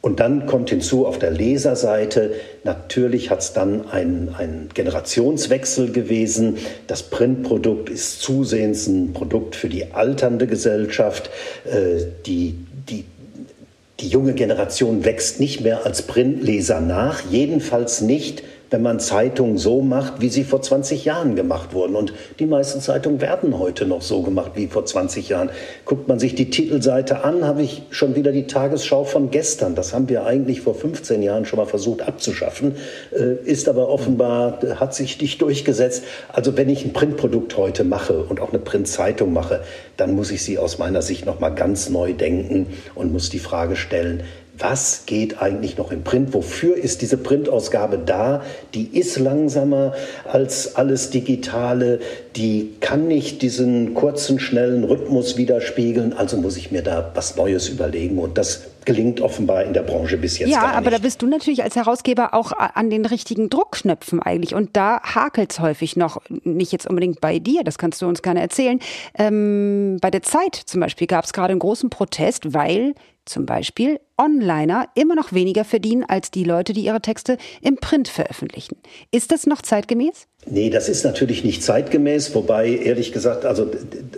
[0.04, 2.32] Und dann kommt hinzu auf der Leserseite,
[2.66, 6.58] natürlich hat es dann einen, Generationswechsel gewesen.
[6.88, 11.30] Das Printprodukt ist zusehends ein Produkt für die alternde Gesellschaft.
[11.63, 12.56] Äh, die,
[12.89, 13.06] die,
[14.02, 19.81] die junge Generation wächst nicht mehr als Printleser nach, jedenfalls nicht wenn man Zeitungen so
[19.81, 21.95] macht, wie sie vor 20 Jahren gemacht wurden.
[21.95, 25.51] Und die meisten Zeitungen werden heute noch so gemacht wie vor 20 Jahren.
[25.86, 29.75] Guckt man sich die Titelseite an, habe ich schon wieder die Tagesschau von gestern.
[29.75, 32.75] Das haben wir eigentlich vor 15 Jahren schon mal versucht abzuschaffen,
[33.12, 36.03] äh, ist aber offenbar, hat sich nicht durchgesetzt.
[36.29, 39.62] Also wenn ich ein Printprodukt heute mache und auch eine Printzeitung mache,
[39.97, 43.38] dann muss ich sie aus meiner Sicht noch mal ganz neu denken und muss die
[43.38, 44.23] Frage stellen,
[44.58, 46.34] was geht eigentlich noch im Print?
[46.34, 48.44] Wofür ist diese Printausgabe da?
[48.76, 49.94] Die ist langsamer
[50.26, 51.99] als alles Digitale.
[52.36, 57.70] die kann nicht diesen kurzen, schnellen Rhythmus widerspiegeln, also muss ich mir da was Neues
[57.70, 58.18] überlegen.
[58.18, 60.49] Und das gelingt offenbar in der Branche bis jetzt.
[60.49, 60.78] Ja, gar nicht.
[60.78, 64.56] aber da bist du natürlich als Herausgeber auch an den richtigen Druckknöpfen eigentlich.
[64.56, 68.22] Und da hakelt es häufig noch, nicht jetzt unbedingt bei dir, das kannst du uns
[68.22, 68.80] gerne erzählen.
[69.18, 72.93] Ähm, bei der Zeit zum Beispiel gab es gerade einen großen Protest, weil
[73.26, 78.07] zum Beispiel Onliner immer noch weniger verdienen als die Leute, die ihre Texte im Print
[78.07, 78.78] veröffentlichen.
[79.11, 80.28] Ist das noch zeitgemäß?
[80.45, 83.71] Nee, das ist natürlich nicht zeitgemäß, wobei ehrlich gesagt, also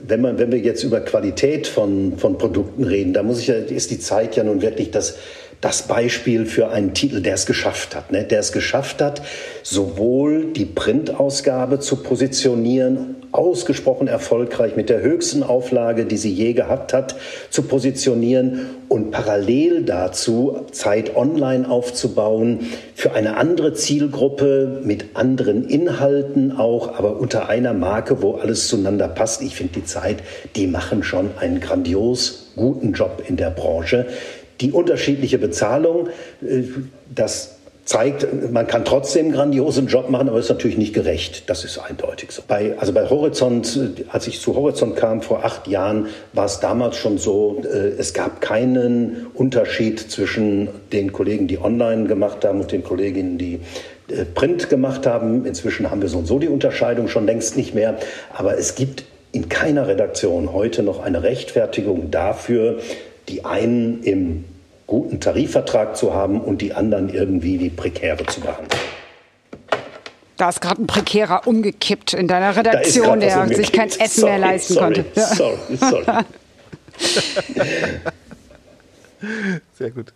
[0.08, 3.56] wenn man, wenn wir jetzt über Qualität von, von Produkten reden, da muss ich ja,
[3.56, 5.18] ist die Zeit ja nun wirklich das,
[5.62, 8.24] das Beispiel für einen Titel, der es geschafft hat, ne?
[8.24, 9.22] der es geschafft hat,
[9.64, 16.94] sowohl die Printausgabe zu positionieren, ausgesprochen erfolgreich mit der höchsten Auflage, die sie je gehabt
[16.94, 17.16] hat,
[17.50, 26.52] zu positionieren und parallel dazu Zeit online aufzubauen für eine andere Zielgruppe mit anderen Inhalten
[26.58, 29.42] auch, aber unter einer Marke, wo alles zueinander passt.
[29.42, 30.18] Ich finde die Zeit,
[30.56, 34.08] die machen schon einen grandios guten Job in der Branche.
[34.62, 36.08] Die unterschiedliche Bezahlung,
[36.42, 36.64] äh,
[37.14, 37.55] das
[37.86, 41.50] zeigt, man kann trotzdem einen grandiosen Job machen, aber ist natürlich nicht gerecht.
[41.50, 42.42] Das ist eindeutig so.
[42.48, 43.80] Bei, also bei Horizont,
[44.12, 48.16] als ich zu Horizont kam vor acht Jahren, war es damals schon so, äh, es
[48.16, 53.60] gab keinen Unterschied zwischen den Kollegen, die online gemacht haben und den Kolleginnen, die
[54.08, 55.46] äh, Print gemacht haben.
[55.46, 58.00] Inzwischen haben wir so und so die Unterscheidung schon längst nicht mehr.
[58.34, 62.80] Aber es gibt in keiner Redaktion heute noch eine Rechtfertigung dafür,
[63.30, 64.46] die einen im
[64.88, 68.82] guten Tarifvertrag zu haben und die anderen irgendwie wie prekäre zu behandeln.
[70.38, 74.40] Da ist gerade ein Prekärer umgekippt in deiner Redaktion, der sich kein Essen sorry, mehr
[74.40, 75.06] leisten sorry, konnte.
[75.16, 75.28] Ja.
[75.28, 76.06] Sorry, sorry.
[79.78, 80.14] Sehr gut.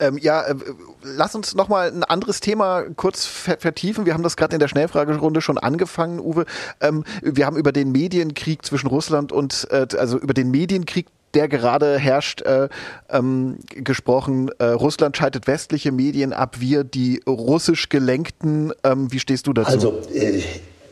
[0.00, 0.54] Ähm, ja, äh,
[1.02, 4.06] lass uns noch mal ein anderes Thema kurz vertiefen.
[4.06, 6.46] Wir haben das gerade in der Schnellfragerunde schon angefangen, Uwe.
[6.80, 11.48] Ähm, wir haben über den Medienkrieg zwischen Russland und äh, also über den Medienkrieg der
[11.48, 12.68] gerade herrscht, äh,
[13.10, 14.50] ähm, gesprochen.
[14.58, 18.72] Äh, Russland schaltet westliche Medien ab, wir die russisch gelenkten.
[18.84, 19.70] Ähm, wie stehst du dazu?
[19.70, 20.42] Also äh,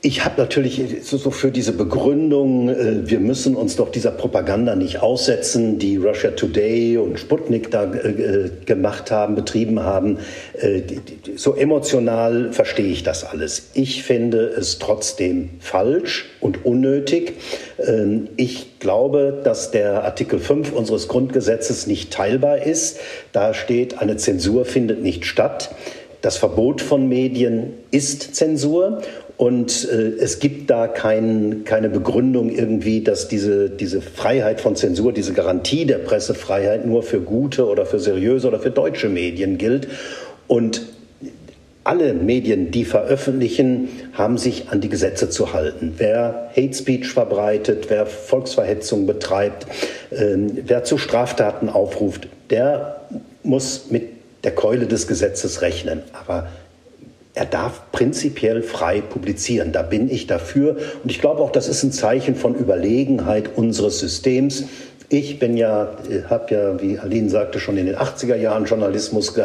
[0.07, 5.02] ich habe natürlich so für diese Begründung, äh, wir müssen uns doch dieser Propaganda nicht
[5.02, 10.18] aussetzen, die Russia Today und Sputnik da äh, äh, gemacht haben, betrieben haben.
[11.34, 13.70] So emotional verstehe ich das alles.
[13.74, 17.34] Ich finde es trotzdem falsch und unnötig.
[17.84, 23.00] Ähm, ich glaube, dass der Artikel 5 unseres Grundgesetzes nicht teilbar ist.
[23.32, 25.74] Da steht, eine Zensur findet nicht statt.
[26.22, 29.02] Das Verbot von Medien ist Zensur
[29.37, 35.12] und äh, es gibt da kein, keine Begründung irgendwie, dass diese, diese Freiheit von Zensur,
[35.12, 39.89] diese Garantie der Pressefreiheit nur für gute oder für seriöse oder für deutsche Medien gilt.
[40.47, 40.82] Und
[41.84, 45.95] alle Medien, die veröffentlichen, haben sich an die Gesetze zu halten.
[45.99, 49.66] Wer Hate Speech verbreitet, wer Volksverhetzung betreibt,
[50.11, 53.03] äh, wer zu Straftaten aufruft, der
[53.43, 54.05] muss mit
[54.45, 56.03] der Keule des Gesetzes rechnen.
[56.12, 56.49] Aber
[57.37, 59.70] er darf prinzipiell frei publizieren.
[59.70, 60.78] Da bin ich dafür.
[61.03, 64.64] Und ich glaube auch, das ist ein Zeichen von Überlegenheit unseres Systems.
[65.11, 65.91] Ich bin ja,
[66.30, 69.45] habe ja, wie Aline sagte, schon in den 80er Jahren Journalismus ge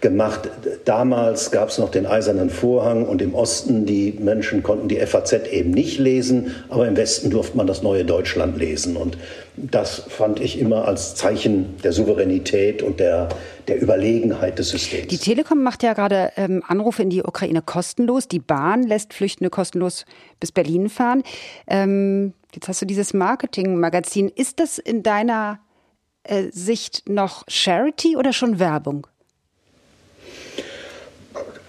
[0.00, 0.48] gemacht.
[0.86, 5.34] Damals gab es noch den eisernen Vorhang und im Osten die Menschen konnten die FAZ
[5.52, 8.96] eben nicht lesen, aber im Westen durfte man das neue Deutschland lesen.
[8.96, 9.18] Und
[9.56, 13.28] das fand ich immer als Zeichen der Souveränität und der,
[13.68, 15.08] der Überlegenheit des Systems.
[15.08, 18.28] Die Telekom macht ja gerade ähm, Anrufe in die Ukraine kostenlos.
[18.28, 20.04] Die Bahn lässt Flüchtende kostenlos
[20.40, 21.22] bis Berlin fahren.
[21.66, 24.28] Ähm, jetzt hast du dieses Marketing-Magazin.
[24.28, 25.60] Ist das in deiner
[26.24, 29.06] äh, Sicht noch Charity oder schon Werbung?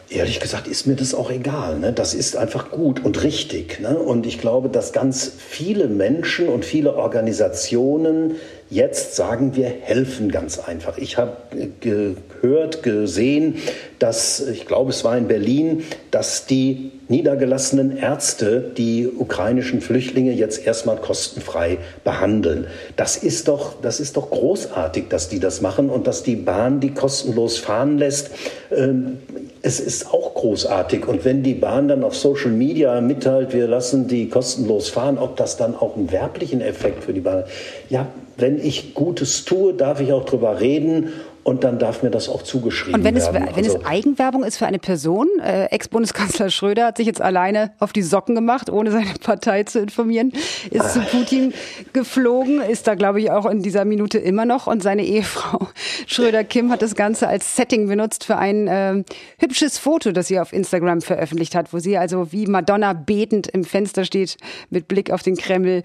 [0.09, 1.79] Ehrlich gesagt ist mir das auch egal.
[1.79, 1.91] Ne?
[1.91, 3.81] Das ist einfach gut und richtig.
[3.81, 3.97] Ne?
[3.97, 8.35] Und ich glaube, dass ganz viele Menschen und viele Organisationen
[8.69, 10.97] jetzt sagen, wir helfen ganz einfach.
[10.97, 11.35] Ich habe
[11.81, 13.55] gehört, gesehen,
[13.99, 20.65] dass, ich glaube, es war in Berlin, dass die niedergelassenen Ärzte die ukrainischen Flüchtlinge jetzt
[20.65, 22.67] erstmal kostenfrei behandeln.
[22.95, 26.79] Das ist doch, das ist doch großartig, dass die das machen und dass die Bahn
[26.79, 28.31] die kostenlos fahren lässt.
[28.71, 29.19] Ähm,
[29.67, 31.05] es ist auch großartig.
[31.09, 35.35] Und wenn die Bahn dann auf Social Media mitteilt, wir lassen die kostenlos fahren, ob
[35.35, 37.49] das dann auch einen werblichen Effekt für die Bahn hat.
[37.89, 38.07] Ja,
[38.37, 41.11] wenn ich Gutes tue, darf ich auch drüber reden
[41.47, 43.47] und dann darf mir das auch zugeschrieben und wenn es, werden.
[43.55, 47.71] Wenn also, es Eigenwerbung ist für eine Person, äh, Ex-Bundeskanzler Schröder hat sich jetzt alleine
[47.79, 50.33] auf die Socken gemacht, ohne seine Partei zu informieren,
[50.71, 50.89] ist ah.
[50.89, 51.53] zu Putin
[51.93, 55.69] geflogen, ist da glaube ich auch in dieser Minute immer noch und seine Ehefrau
[56.05, 59.03] Schröder Kim hat das Ganze als Setting benutzt für ein äh,
[59.39, 63.63] hübsches Foto, das sie auf Instagram veröffentlicht hat, wo sie also wie Madonna betend im
[63.63, 64.35] Fenster steht
[64.69, 65.83] mit Blick auf den Kreml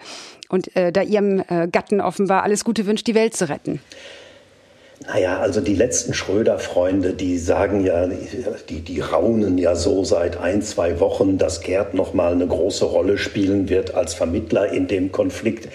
[0.48, 3.78] und äh, da ihrem äh, Gatten offenbar alles Gute wünscht, die Welt zu retten.
[5.06, 8.06] Naja, also die letzten Schröder-Freunde, die sagen ja,
[8.68, 13.18] die, die raunen ja so seit ein, zwei Wochen, dass Gerd nochmal eine große Rolle
[13.18, 15.68] spielen wird als Vermittler in dem Konflikt.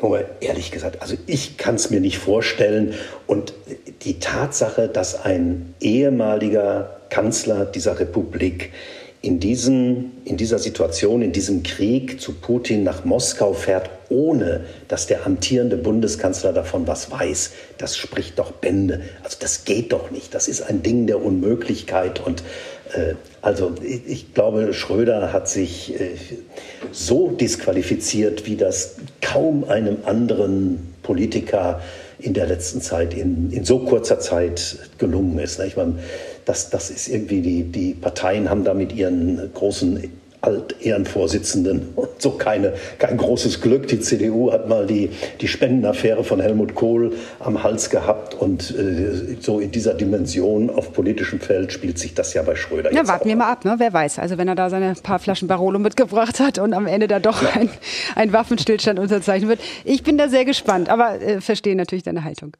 [0.00, 2.94] Nur ehrlich gesagt, also ich kann es mir nicht vorstellen.
[3.26, 3.54] Und
[4.02, 8.70] die Tatsache, dass ein ehemaliger Kanzler dieser Republik
[9.20, 15.06] in, diesen, in dieser Situation, in diesem Krieg zu Putin nach Moskau fährt, ohne dass
[15.06, 19.00] der amtierende Bundeskanzler davon was weiß, das spricht doch Bände.
[19.22, 20.34] Also das geht doch nicht.
[20.34, 22.24] Das ist ein Ding der Unmöglichkeit.
[22.24, 22.42] Und
[22.94, 26.10] äh, also ich, ich, glaube, Schröder hat sich äh,
[26.92, 31.80] so disqualifiziert, wie das kaum einem anderen Politiker
[32.18, 35.60] in der letzten Zeit in, in so kurzer Zeit gelungen ist.
[35.60, 35.98] Ich meine,
[36.44, 41.88] das, das ist irgendwie, die, die Parteien haben da mit ihren großen Altehrenvorsitzenden
[42.18, 43.88] so keine, kein großes Glück.
[43.88, 45.10] Die CDU hat mal die,
[45.40, 50.92] die Spendenaffäre von Helmut Kohl am Hals gehabt und äh, so in dieser Dimension auf
[50.92, 53.74] politischem Feld spielt sich das ja bei Schröder ja, jetzt warten wir mal ab, ne?
[53.78, 54.18] wer weiß.
[54.18, 57.42] Also wenn er da seine paar Flaschen Barolo mitgebracht hat und am Ende da doch
[57.42, 57.50] ja.
[57.54, 57.70] ein,
[58.14, 59.60] ein Waffenstillstand unterzeichnen wird.
[59.84, 62.52] Ich bin da sehr gespannt, aber äh, verstehe natürlich deine Haltung.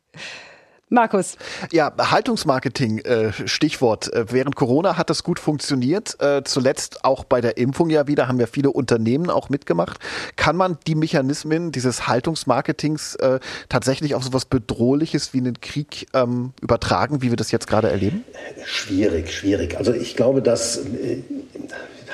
[0.95, 1.37] Markus.
[1.73, 4.13] Ja, Haltungsmarketing, äh, Stichwort.
[4.13, 6.17] Äh, während Corona hat das gut funktioniert.
[6.21, 9.99] Äh, zuletzt auch bei der Impfung ja wieder haben ja viele Unternehmen auch mitgemacht.
[10.37, 16.07] Kann man die Mechanismen dieses Haltungsmarketings äh, tatsächlich auf so was Bedrohliches wie einen Krieg
[16.15, 18.25] ähm, übertragen, wie wir das jetzt gerade erleben?
[18.65, 19.77] Schwierig, schwierig.
[19.77, 20.81] Also ich glaube, dass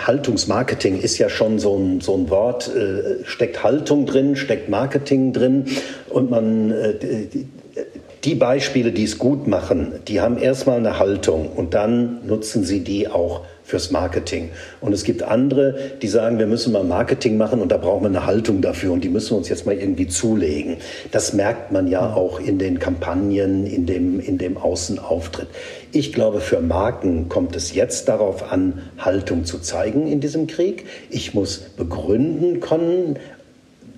[0.06, 5.32] Haltungsmarketing ist ja schon so ein, so ein Wort, äh, steckt Haltung drin, steckt Marketing
[5.32, 5.66] drin
[6.08, 6.94] und man, äh,
[8.24, 12.80] die Beispiele, die es gut machen, die haben erstmal eine Haltung und dann nutzen sie
[12.80, 14.50] die auch fürs Marketing.
[14.80, 18.08] Und es gibt andere, die sagen, wir müssen mal Marketing machen und da brauchen wir
[18.08, 20.76] eine Haltung dafür und die müssen wir uns jetzt mal irgendwie zulegen.
[21.12, 25.46] Das merkt man ja auch in den Kampagnen, in dem, in dem Außenauftritt.
[25.92, 30.86] Ich glaube, für Marken kommt es jetzt darauf an, Haltung zu zeigen in diesem Krieg.
[31.08, 33.18] Ich muss begründen können,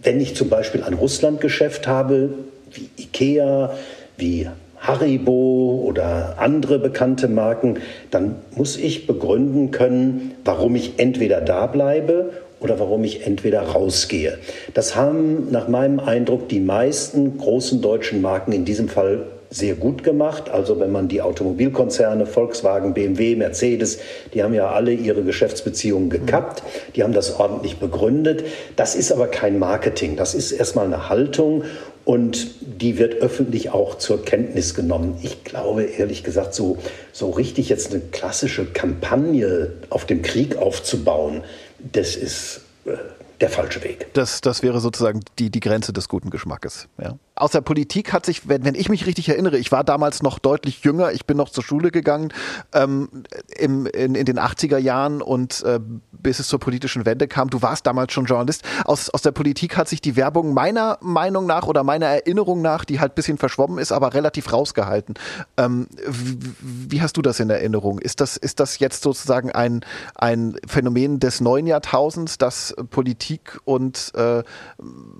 [0.03, 2.35] wenn ich zum Beispiel ein Russlandgeschäft habe,
[2.73, 3.75] wie Ikea,
[4.17, 4.49] wie
[4.79, 7.79] Haribo oder andere bekannte Marken,
[8.11, 14.39] dann muss ich begründen können, warum ich entweder da bleibe oder warum ich entweder rausgehe.
[14.75, 20.03] Das haben nach meinem Eindruck die meisten großen deutschen Marken in diesem Fall sehr gut
[20.03, 20.49] gemacht.
[20.49, 23.99] Also wenn man die Automobilkonzerne, Volkswagen, BMW, Mercedes,
[24.33, 26.63] die haben ja alle ihre Geschäftsbeziehungen gekappt,
[26.97, 28.45] die haben das ordentlich begründet.
[28.77, 31.65] Das ist aber kein Marketing, das ist erstmal eine Haltung
[32.05, 35.19] und die wird öffentlich auch zur Kenntnis genommen.
[35.23, 36.79] Ich glaube ehrlich gesagt, so,
[37.13, 41.43] so richtig jetzt eine klassische Kampagne auf dem Krieg aufzubauen,
[41.79, 42.97] das ist äh,
[43.41, 44.07] der falsche Weg.
[44.15, 46.89] Das, das wäre sozusagen die, die Grenze des guten Geschmackes.
[47.01, 47.19] Ja.
[47.35, 50.39] Aus der Politik hat sich, wenn, wenn ich mich richtig erinnere, ich war damals noch
[50.39, 52.33] deutlich jünger, ich bin noch zur Schule gegangen
[52.72, 53.09] ähm,
[53.57, 55.80] im, in, in den 80er Jahren und äh,
[56.12, 59.76] bis es zur politischen Wende kam, du warst damals schon Journalist, aus, aus der Politik
[59.76, 63.39] hat sich die Werbung meiner Meinung nach oder meiner Erinnerung nach, die halt ein bisschen
[63.39, 65.14] verschwommen ist, aber relativ rausgehalten.
[65.57, 66.53] Ähm, wie,
[66.91, 67.99] wie hast du das in Erinnerung?
[67.99, 74.12] Ist das, ist das jetzt sozusagen ein, ein Phänomen des neuen Jahrtausends, dass Politik und
[74.14, 74.43] äh,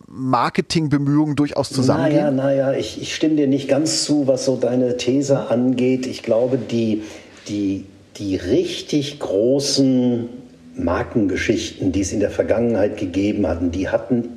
[0.09, 2.02] Marketingbemühungen durchaus zusammengehen?
[2.09, 6.07] Naja, naja, ich, ich stimme dir nicht ganz zu, was so deine These angeht.
[6.07, 7.03] Ich glaube, die,
[7.49, 7.85] die,
[8.17, 10.29] die richtig großen
[10.77, 14.29] Markengeschichten, die es in der Vergangenheit gegeben hatten, die hatten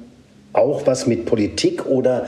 [0.53, 2.28] auch was mit Politik oder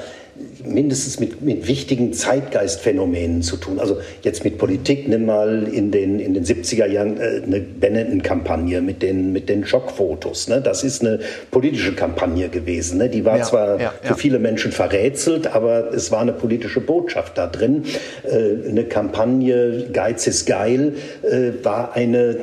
[0.74, 3.80] mindestens mit, mit wichtigen Zeitgeistphänomenen zu tun.
[3.80, 8.82] Also jetzt mit Politik, nimm mal in den, in den 70er Jahren äh, eine Benetton-Kampagne
[8.82, 10.47] mit den, mit den Schockfotos.
[10.47, 10.61] Ne?
[10.61, 11.20] Das ist eine
[11.51, 12.97] politische Kampagne gewesen.
[12.97, 13.09] Ne?
[13.09, 17.38] Die war ja, zwar ja, für viele Menschen verrätselt, aber es war eine politische Botschaft
[17.38, 17.84] da drin.
[18.24, 20.93] Äh, eine Kampagne Geiz ist geil
[21.24, 22.38] äh, war eine,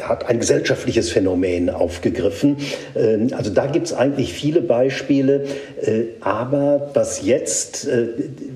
[0.00, 2.56] hat ein gesellschaftliches Phänomen aufgegriffen.
[2.94, 5.44] Äh, also da gibt es eigentlich viele Beispiele.
[5.80, 8.08] Äh, aber was jetzt jetzt, äh,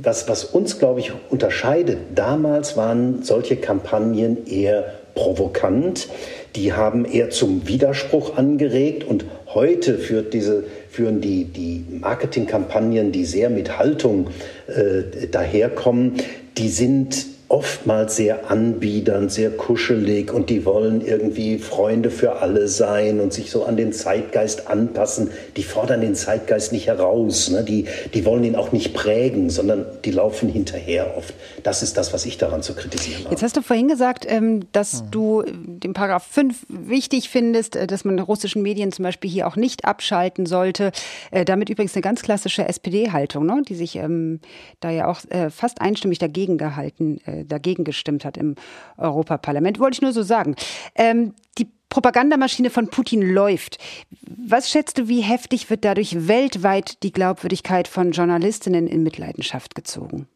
[0.03, 6.09] was, was uns, glaube ich, unterscheidet, damals waren solche Kampagnen eher provokant,
[6.55, 13.25] die haben eher zum Widerspruch angeregt und heute führt diese, führen die, die Marketingkampagnen, die
[13.25, 14.29] sehr mit Haltung
[14.69, 16.15] äh, daherkommen,
[16.57, 23.21] die sind oftmals sehr anbiedernd, sehr kuschelig und die wollen irgendwie Freunde für alle sein
[23.21, 25.31] und sich so an den Zeitgeist anpassen.
[25.57, 27.65] Die fordern den Zeitgeist nicht heraus, ne?
[27.65, 31.33] die, die wollen ihn auch nicht prägen, sondern die laufen hinterher oft.
[31.63, 33.31] Das ist das, was ich daran zu kritisieren habe.
[33.31, 35.11] Jetzt hast du vorhin gesagt, ähm, dass hm.
[35.11, 39.57] du den Paragraph 5 wichtig findest, äh, dass man russischen Medien zum Beispiel hier auch
[39.57, 40.93] nicht abschalten sollte.
[41.31, 43.63] Äh, damit übrigens eine ganz klassische SPD-Haltung, ne?
[43.67, 44.41] die sich ähm,
[44.81, 48.55] da ja auch äh, fast einstimmig dagegen gehalten dagegen gestimmt hat im
[48.97, 49.79] Europaparlament.
[49.79, 50.55] Wollte ich nur so sagen.
[50.95, 53.79] Ähm, die Propagandamaschine von Putin läuft.
[54.23, 60.27] Was schätzt du, wie heftig wird dadurch weltweit die Glaubwürdigkeit von Journalistinnen in Mitleidenschaft gezogen?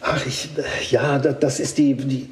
[0.00, 0.48] Ach, ich,
[0.90, 2.30] ja, das ist die, die,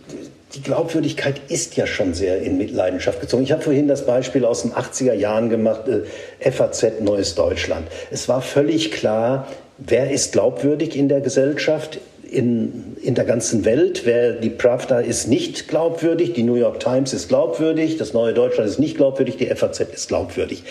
[0.55, 3.43] die Glaubwürdigkeit ist ja schon sehr in Mitleidenschaft gezogen.
[3.43, 7.87] Ich habe vorhin das Beispiel aus den 80er Jahren gemacht, äh, FAZ Neues Deutschland.
[8.11, 12.01] Es war völlig klar, wer ist glaubwürdig in der Gesellschaft
[12.31, 14.03] in, in der ganzen Welt.
[14.05, 18.69] Wer, die Pravda ist nicht glaubwürdig, die New York Times ist glaubwürdig, das Neue Deutschland
[18.69, 20.63] ist nicht glaubwürdig, die FAZ ist glaubwürdig.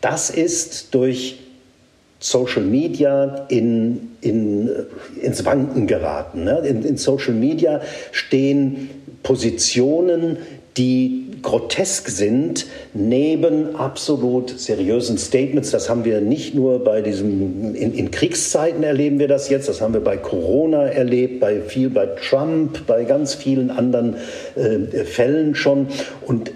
[0.00, 1.38] Das ist durch
[2.20, 4.70] Social Media in, in,
[5.20, 6.44] ins Wanken geraten.
[6.44, 6.58] Ne?
[6.60, 7.80] In, in Social Media
[8.12, 8.90] stehen
[9.22, 10.36] Positionen,
[10.76, 15.70] die grotesk sind, neben absolut seriösen Statements.
[15.70, 19.80] Das haben wir nicht nur bei diesem, in, in, Kriegszeiten erleben wir das jetzt, das
[19.80, 24.16] haben wir bei Corona erlebt, bei viel bei Trump, bei ganz vielen anderen
[24.56, 25.88] äh, Fällen schon.
[26.26, 26.52] Und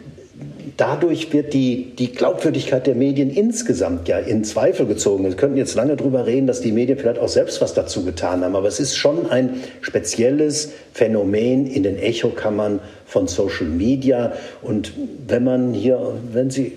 [0.77, 5.25] dadurch wird die, die Glaubwürdigkeit der Medien insgesamt ja in Zweifel gezogen.
[5.25, 8.43] Wir könnten jetzt lange darüber reden, dass die Medien vielleicht auch selbst was dazu getan
[8.43, 14.33] haben, aber es ist schon ein spezielles Phänomen in den Echokammern von Social Media.
[14.63, 14.93] Und
[15.27, 16.01] wenn man hier,
[16.33, 16.73] wenn Sie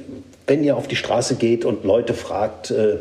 [0.47, 2.99] wenn ihr auf die Straße geht und Leute fragt, äh,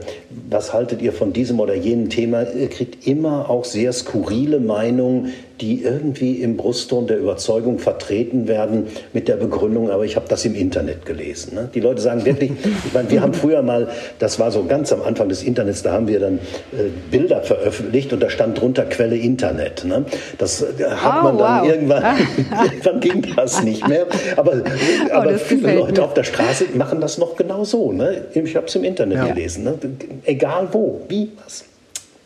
[0.51, 5.33] was haltet ihr von diesem oder jenem Thema, ihr kriegt immer auch sehr skurrile Meinungen,
[5.61, 10.45] die irgendwie im Brustton der Überzeugung vertreten werden mit der Begründung, aber ich habe das
[10.45, 11.55] im Internet gelesen.
[11.55, 11.71] Ne?
[11.75, 12.53] Die Leute sagen wirklich,
[12.85, 13.89] ich meine, wir haben früher mal,
[14.19, 18.13] das war so ganz am Anfang des Internets, da haben wir dann äh, Bilder veröffentlicht
[18.13, 19.85] und da stand drunter Quelle Internet.
[19.85, 20.05] Ne?
[20.37, 21.69] Das äh, hat oh, man dann wow.
[21.69, 22.05] irgendwann,
[22.65, 24.07] irgendwann ging das nicht mehr.
[24.37, 26.07] Aber, oh, aber viele Leute mir.
[26.07, 27.93] auf der Straße machen das noch genau so.
[27.93, 28.27] Ne?
[28.35, 29.27] Ich habe es im Internet ja.
[29.29, 29.65] gelesen.
[29.65, 29.79] Ne?
[30.25, 31.65] Egal wo, wie, was.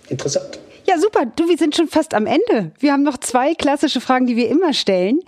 [0.09, 0.59] Interessant.
[0.91, 1.25] Ja, super.
[1.37, 2.73] Du, wir sind schon fast am Ende.
[2.81, 5.21] Wir haben noch zwei klassische Fragen, die wir immer stellen.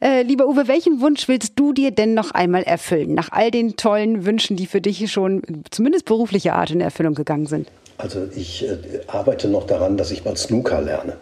[0.00, 3.12] Äh, lieber Uwe, welchen Wunsch willst du dir denn noch einmal erfüllen?
[3.12, 7.44] Nach all den tollen Wünschen, die für dich schon zumindest beruflicher Art in Erfüllung gegangen
[7.44, 7.68] sind.
[7.98, 11.18] Also ich äh, arbeite noch daran, dass ich mal Snooker lerne.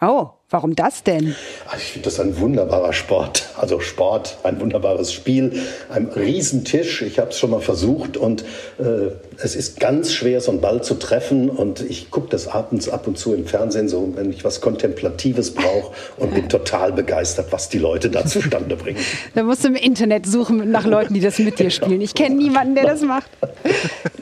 [0.00, 1.34] Oh, warum das denn?
[1.76, 3.48] Ich finde das ein wunderbarer Sport.
[3.56, 7.02] Also Sport, ein wunderbares Spiel, ein Riesentisch.
[7.02, 8.42] Ich habe es schon mal versucht und
[8.78, 9.10] äh,
[9.42, 11.50] es ist ganz schwer, so einen Ball zu treffen.
[11.50, 15.52] Und ich gucke das abends ab und zu im Fernsehen, so wenn ich was Kontemplatives
[15.52, 19.00] brauche und bin total begeistert, was die Leute da zustande bringen.
[19.34, 22.00] Da musst du im Internet suchen nach Leuten, die das mit dir spielen.
[22.00, 23.28] Ich kenne niemanden, der das macht.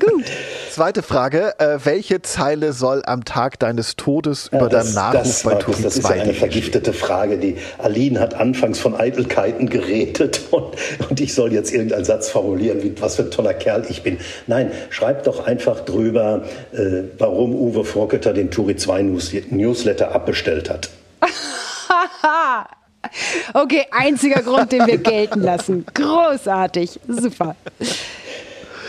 [0.01, 0.24] Gut.
[0.70, 1.53] Zweite Frage.
[1.59, 5.99] Äh, welche Zeile soll am Tag deines Todes ja, über deinem Nachruf bei Tutti Das
[5.99, 7.39] ist ja eine vergiftete Frage.
[7.39, 10.75] Die Aline hat anfangs von Eitelkeiten geredet und,
[11.09, 14.18] und ich soll jetzt irgendeinen Satz formulieren, wie was für ein toller Kerl ich bin.
[14.47, 19.03] Nein, schreib doch einfach drüber, äh, warum Uwe Vorkötter den Turi 2
[19.51, 20.91] Newsletter abbestellt hat.
[23.55, 25.85] okay, einziger Grund, den wir gelten lassen.
[25.95, 27.57] Großartig, super.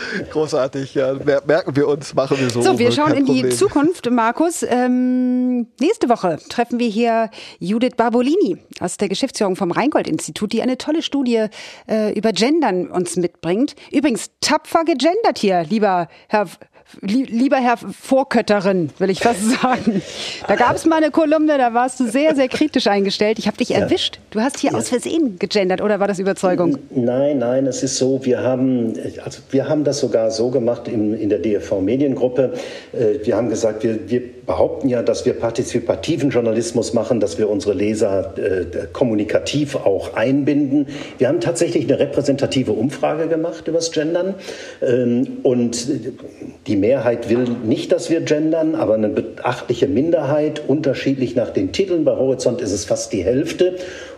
[0.30, 1.14] Großartig, ja.
[1.14, 2.62] Merken wir uns, machen wir so.
[2.62, 4.62] So, wir schauen in die Zukunft, Markus.
[4.62, 10.78] Ähm, nächste Woche treffen wir hier Judith Barbolini aus der Geschäftsführung vom Rheingold-Institut, die eine
[10.78, 11.46] tolle Studie
[11.88, 13.74] äh, über Gendern uns mitbringt.
[13.90, 16.48] Übrigens, tapfer gegendert hier, lieber Herr
[17.00, 20.02] lieber Herr Vorkötterin, will ich fast sagen.
[20.46, 23.38] Da gab es mal eine Kolumne, da warst du sehr, sehr kritisch eingestellt.
[23.38, 24.20] Ich habe dich erwischt.
[24.30, 24.78] Du hast hier ja.
[24.78, 26.78] aus Versehen gegendert oder war das Überzeugung?
[26.90, 31.14] Nein, nein, es ist so, wir haben, also wir haben das sogar so gemacht in,
[31.14, 32.54] in der DFV Mediengruppe.
[32.92, 37.48] Äh, wir haben gesagt, wir, wir behaupten ja, dass wir partizipativen Journalismus machen, dass wir
[37.48, 40.86] unsere Leser äh, kommunikativ auch einbinden.
[41.18, 44.34] Wir haben tatsächlich eine repräsentative Umfrage gemacht über das Gendern
[44.82, 45.88] ähm, und
[46.66, 52.04] die Mehrheit will nicht, dass wir gendern, aber eine beachtliche Minderheit, unterschiedlich nach den Titeln.
[52.04, 53.76] Bei Horizont ist es fast die Hälfte.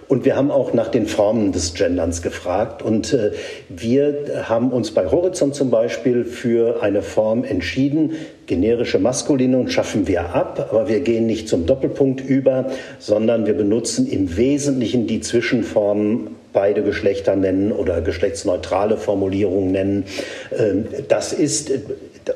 [0.09, 2.82] Und wir haben auch nach den Formen des Genderns gefragt.
[2.82, 3.32] Und äh,
[3.68, 8.12] wir haben uns bei Horizont zum Beispiel für eine Form entschieden.
[8.46, 14.07] Generische Maskulinum schaffen wir ab, aber wir gehen nicht zum Doppelpunkt über, sondern wir benutzen
[14.07, 20.04] im Wesentlichen die Zwischenformen beide Geschlechter nennen oder geschlechtsneutrale Formulierungen nennen.
[20.57, 21.70] Ähm, das ist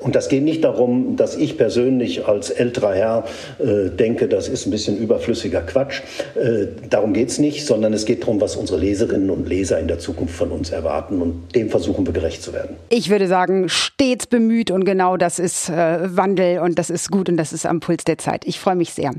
[0.00, 3.24] Und das geht nicht darum, dass ich persönlich als älterer Herr
[3.58, 6.02] äh, denke, das ist ein bisschen überflüssiger Quatsch.
[6.36, 9.88] Äh, darum geht es nicht, sondern es geht darum, was unsere Leserinnen und Leser in
[9.88, 11.20] der Zukunft von uns erwarten.
[11.20, 12.76] Und dem versuchen wir gerecht zu werden.
[12.88, 17.28] Ich würde sagen, stets bemüht und genau das ist äh, Wandel und das ist gut
[17.28, 18.46] und das ist am Puls der Zeit.
[18.46, 19.12] Ich freue mich sehr.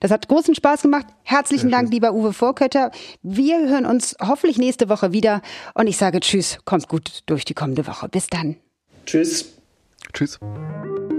[0.00, 1.06] Das hat großen Spaß gemacht.
[1.24, 2.90] Herzlichen Dank, lieber Uwe Vorkötter.
[3.22, 5.42] Wir hören uns hoffentlich nächste Woche wieder
[5.74, 8.08] und ich sage Tschüss, kommt gut durch die kommende Woche.
[8.08, 8.56] Bis dann.
[9.06, 9.61] Tschüss.
[10.12, 10.38] Tschüss.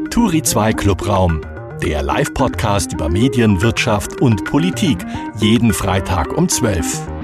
[0.09, 1.41] Turi 2 Clubraum,
[1.81, 4.99] der Live-Podcast über Medien, Wirtschaft und Politik,
[5.37, 7.22] jeden Freitag um 12.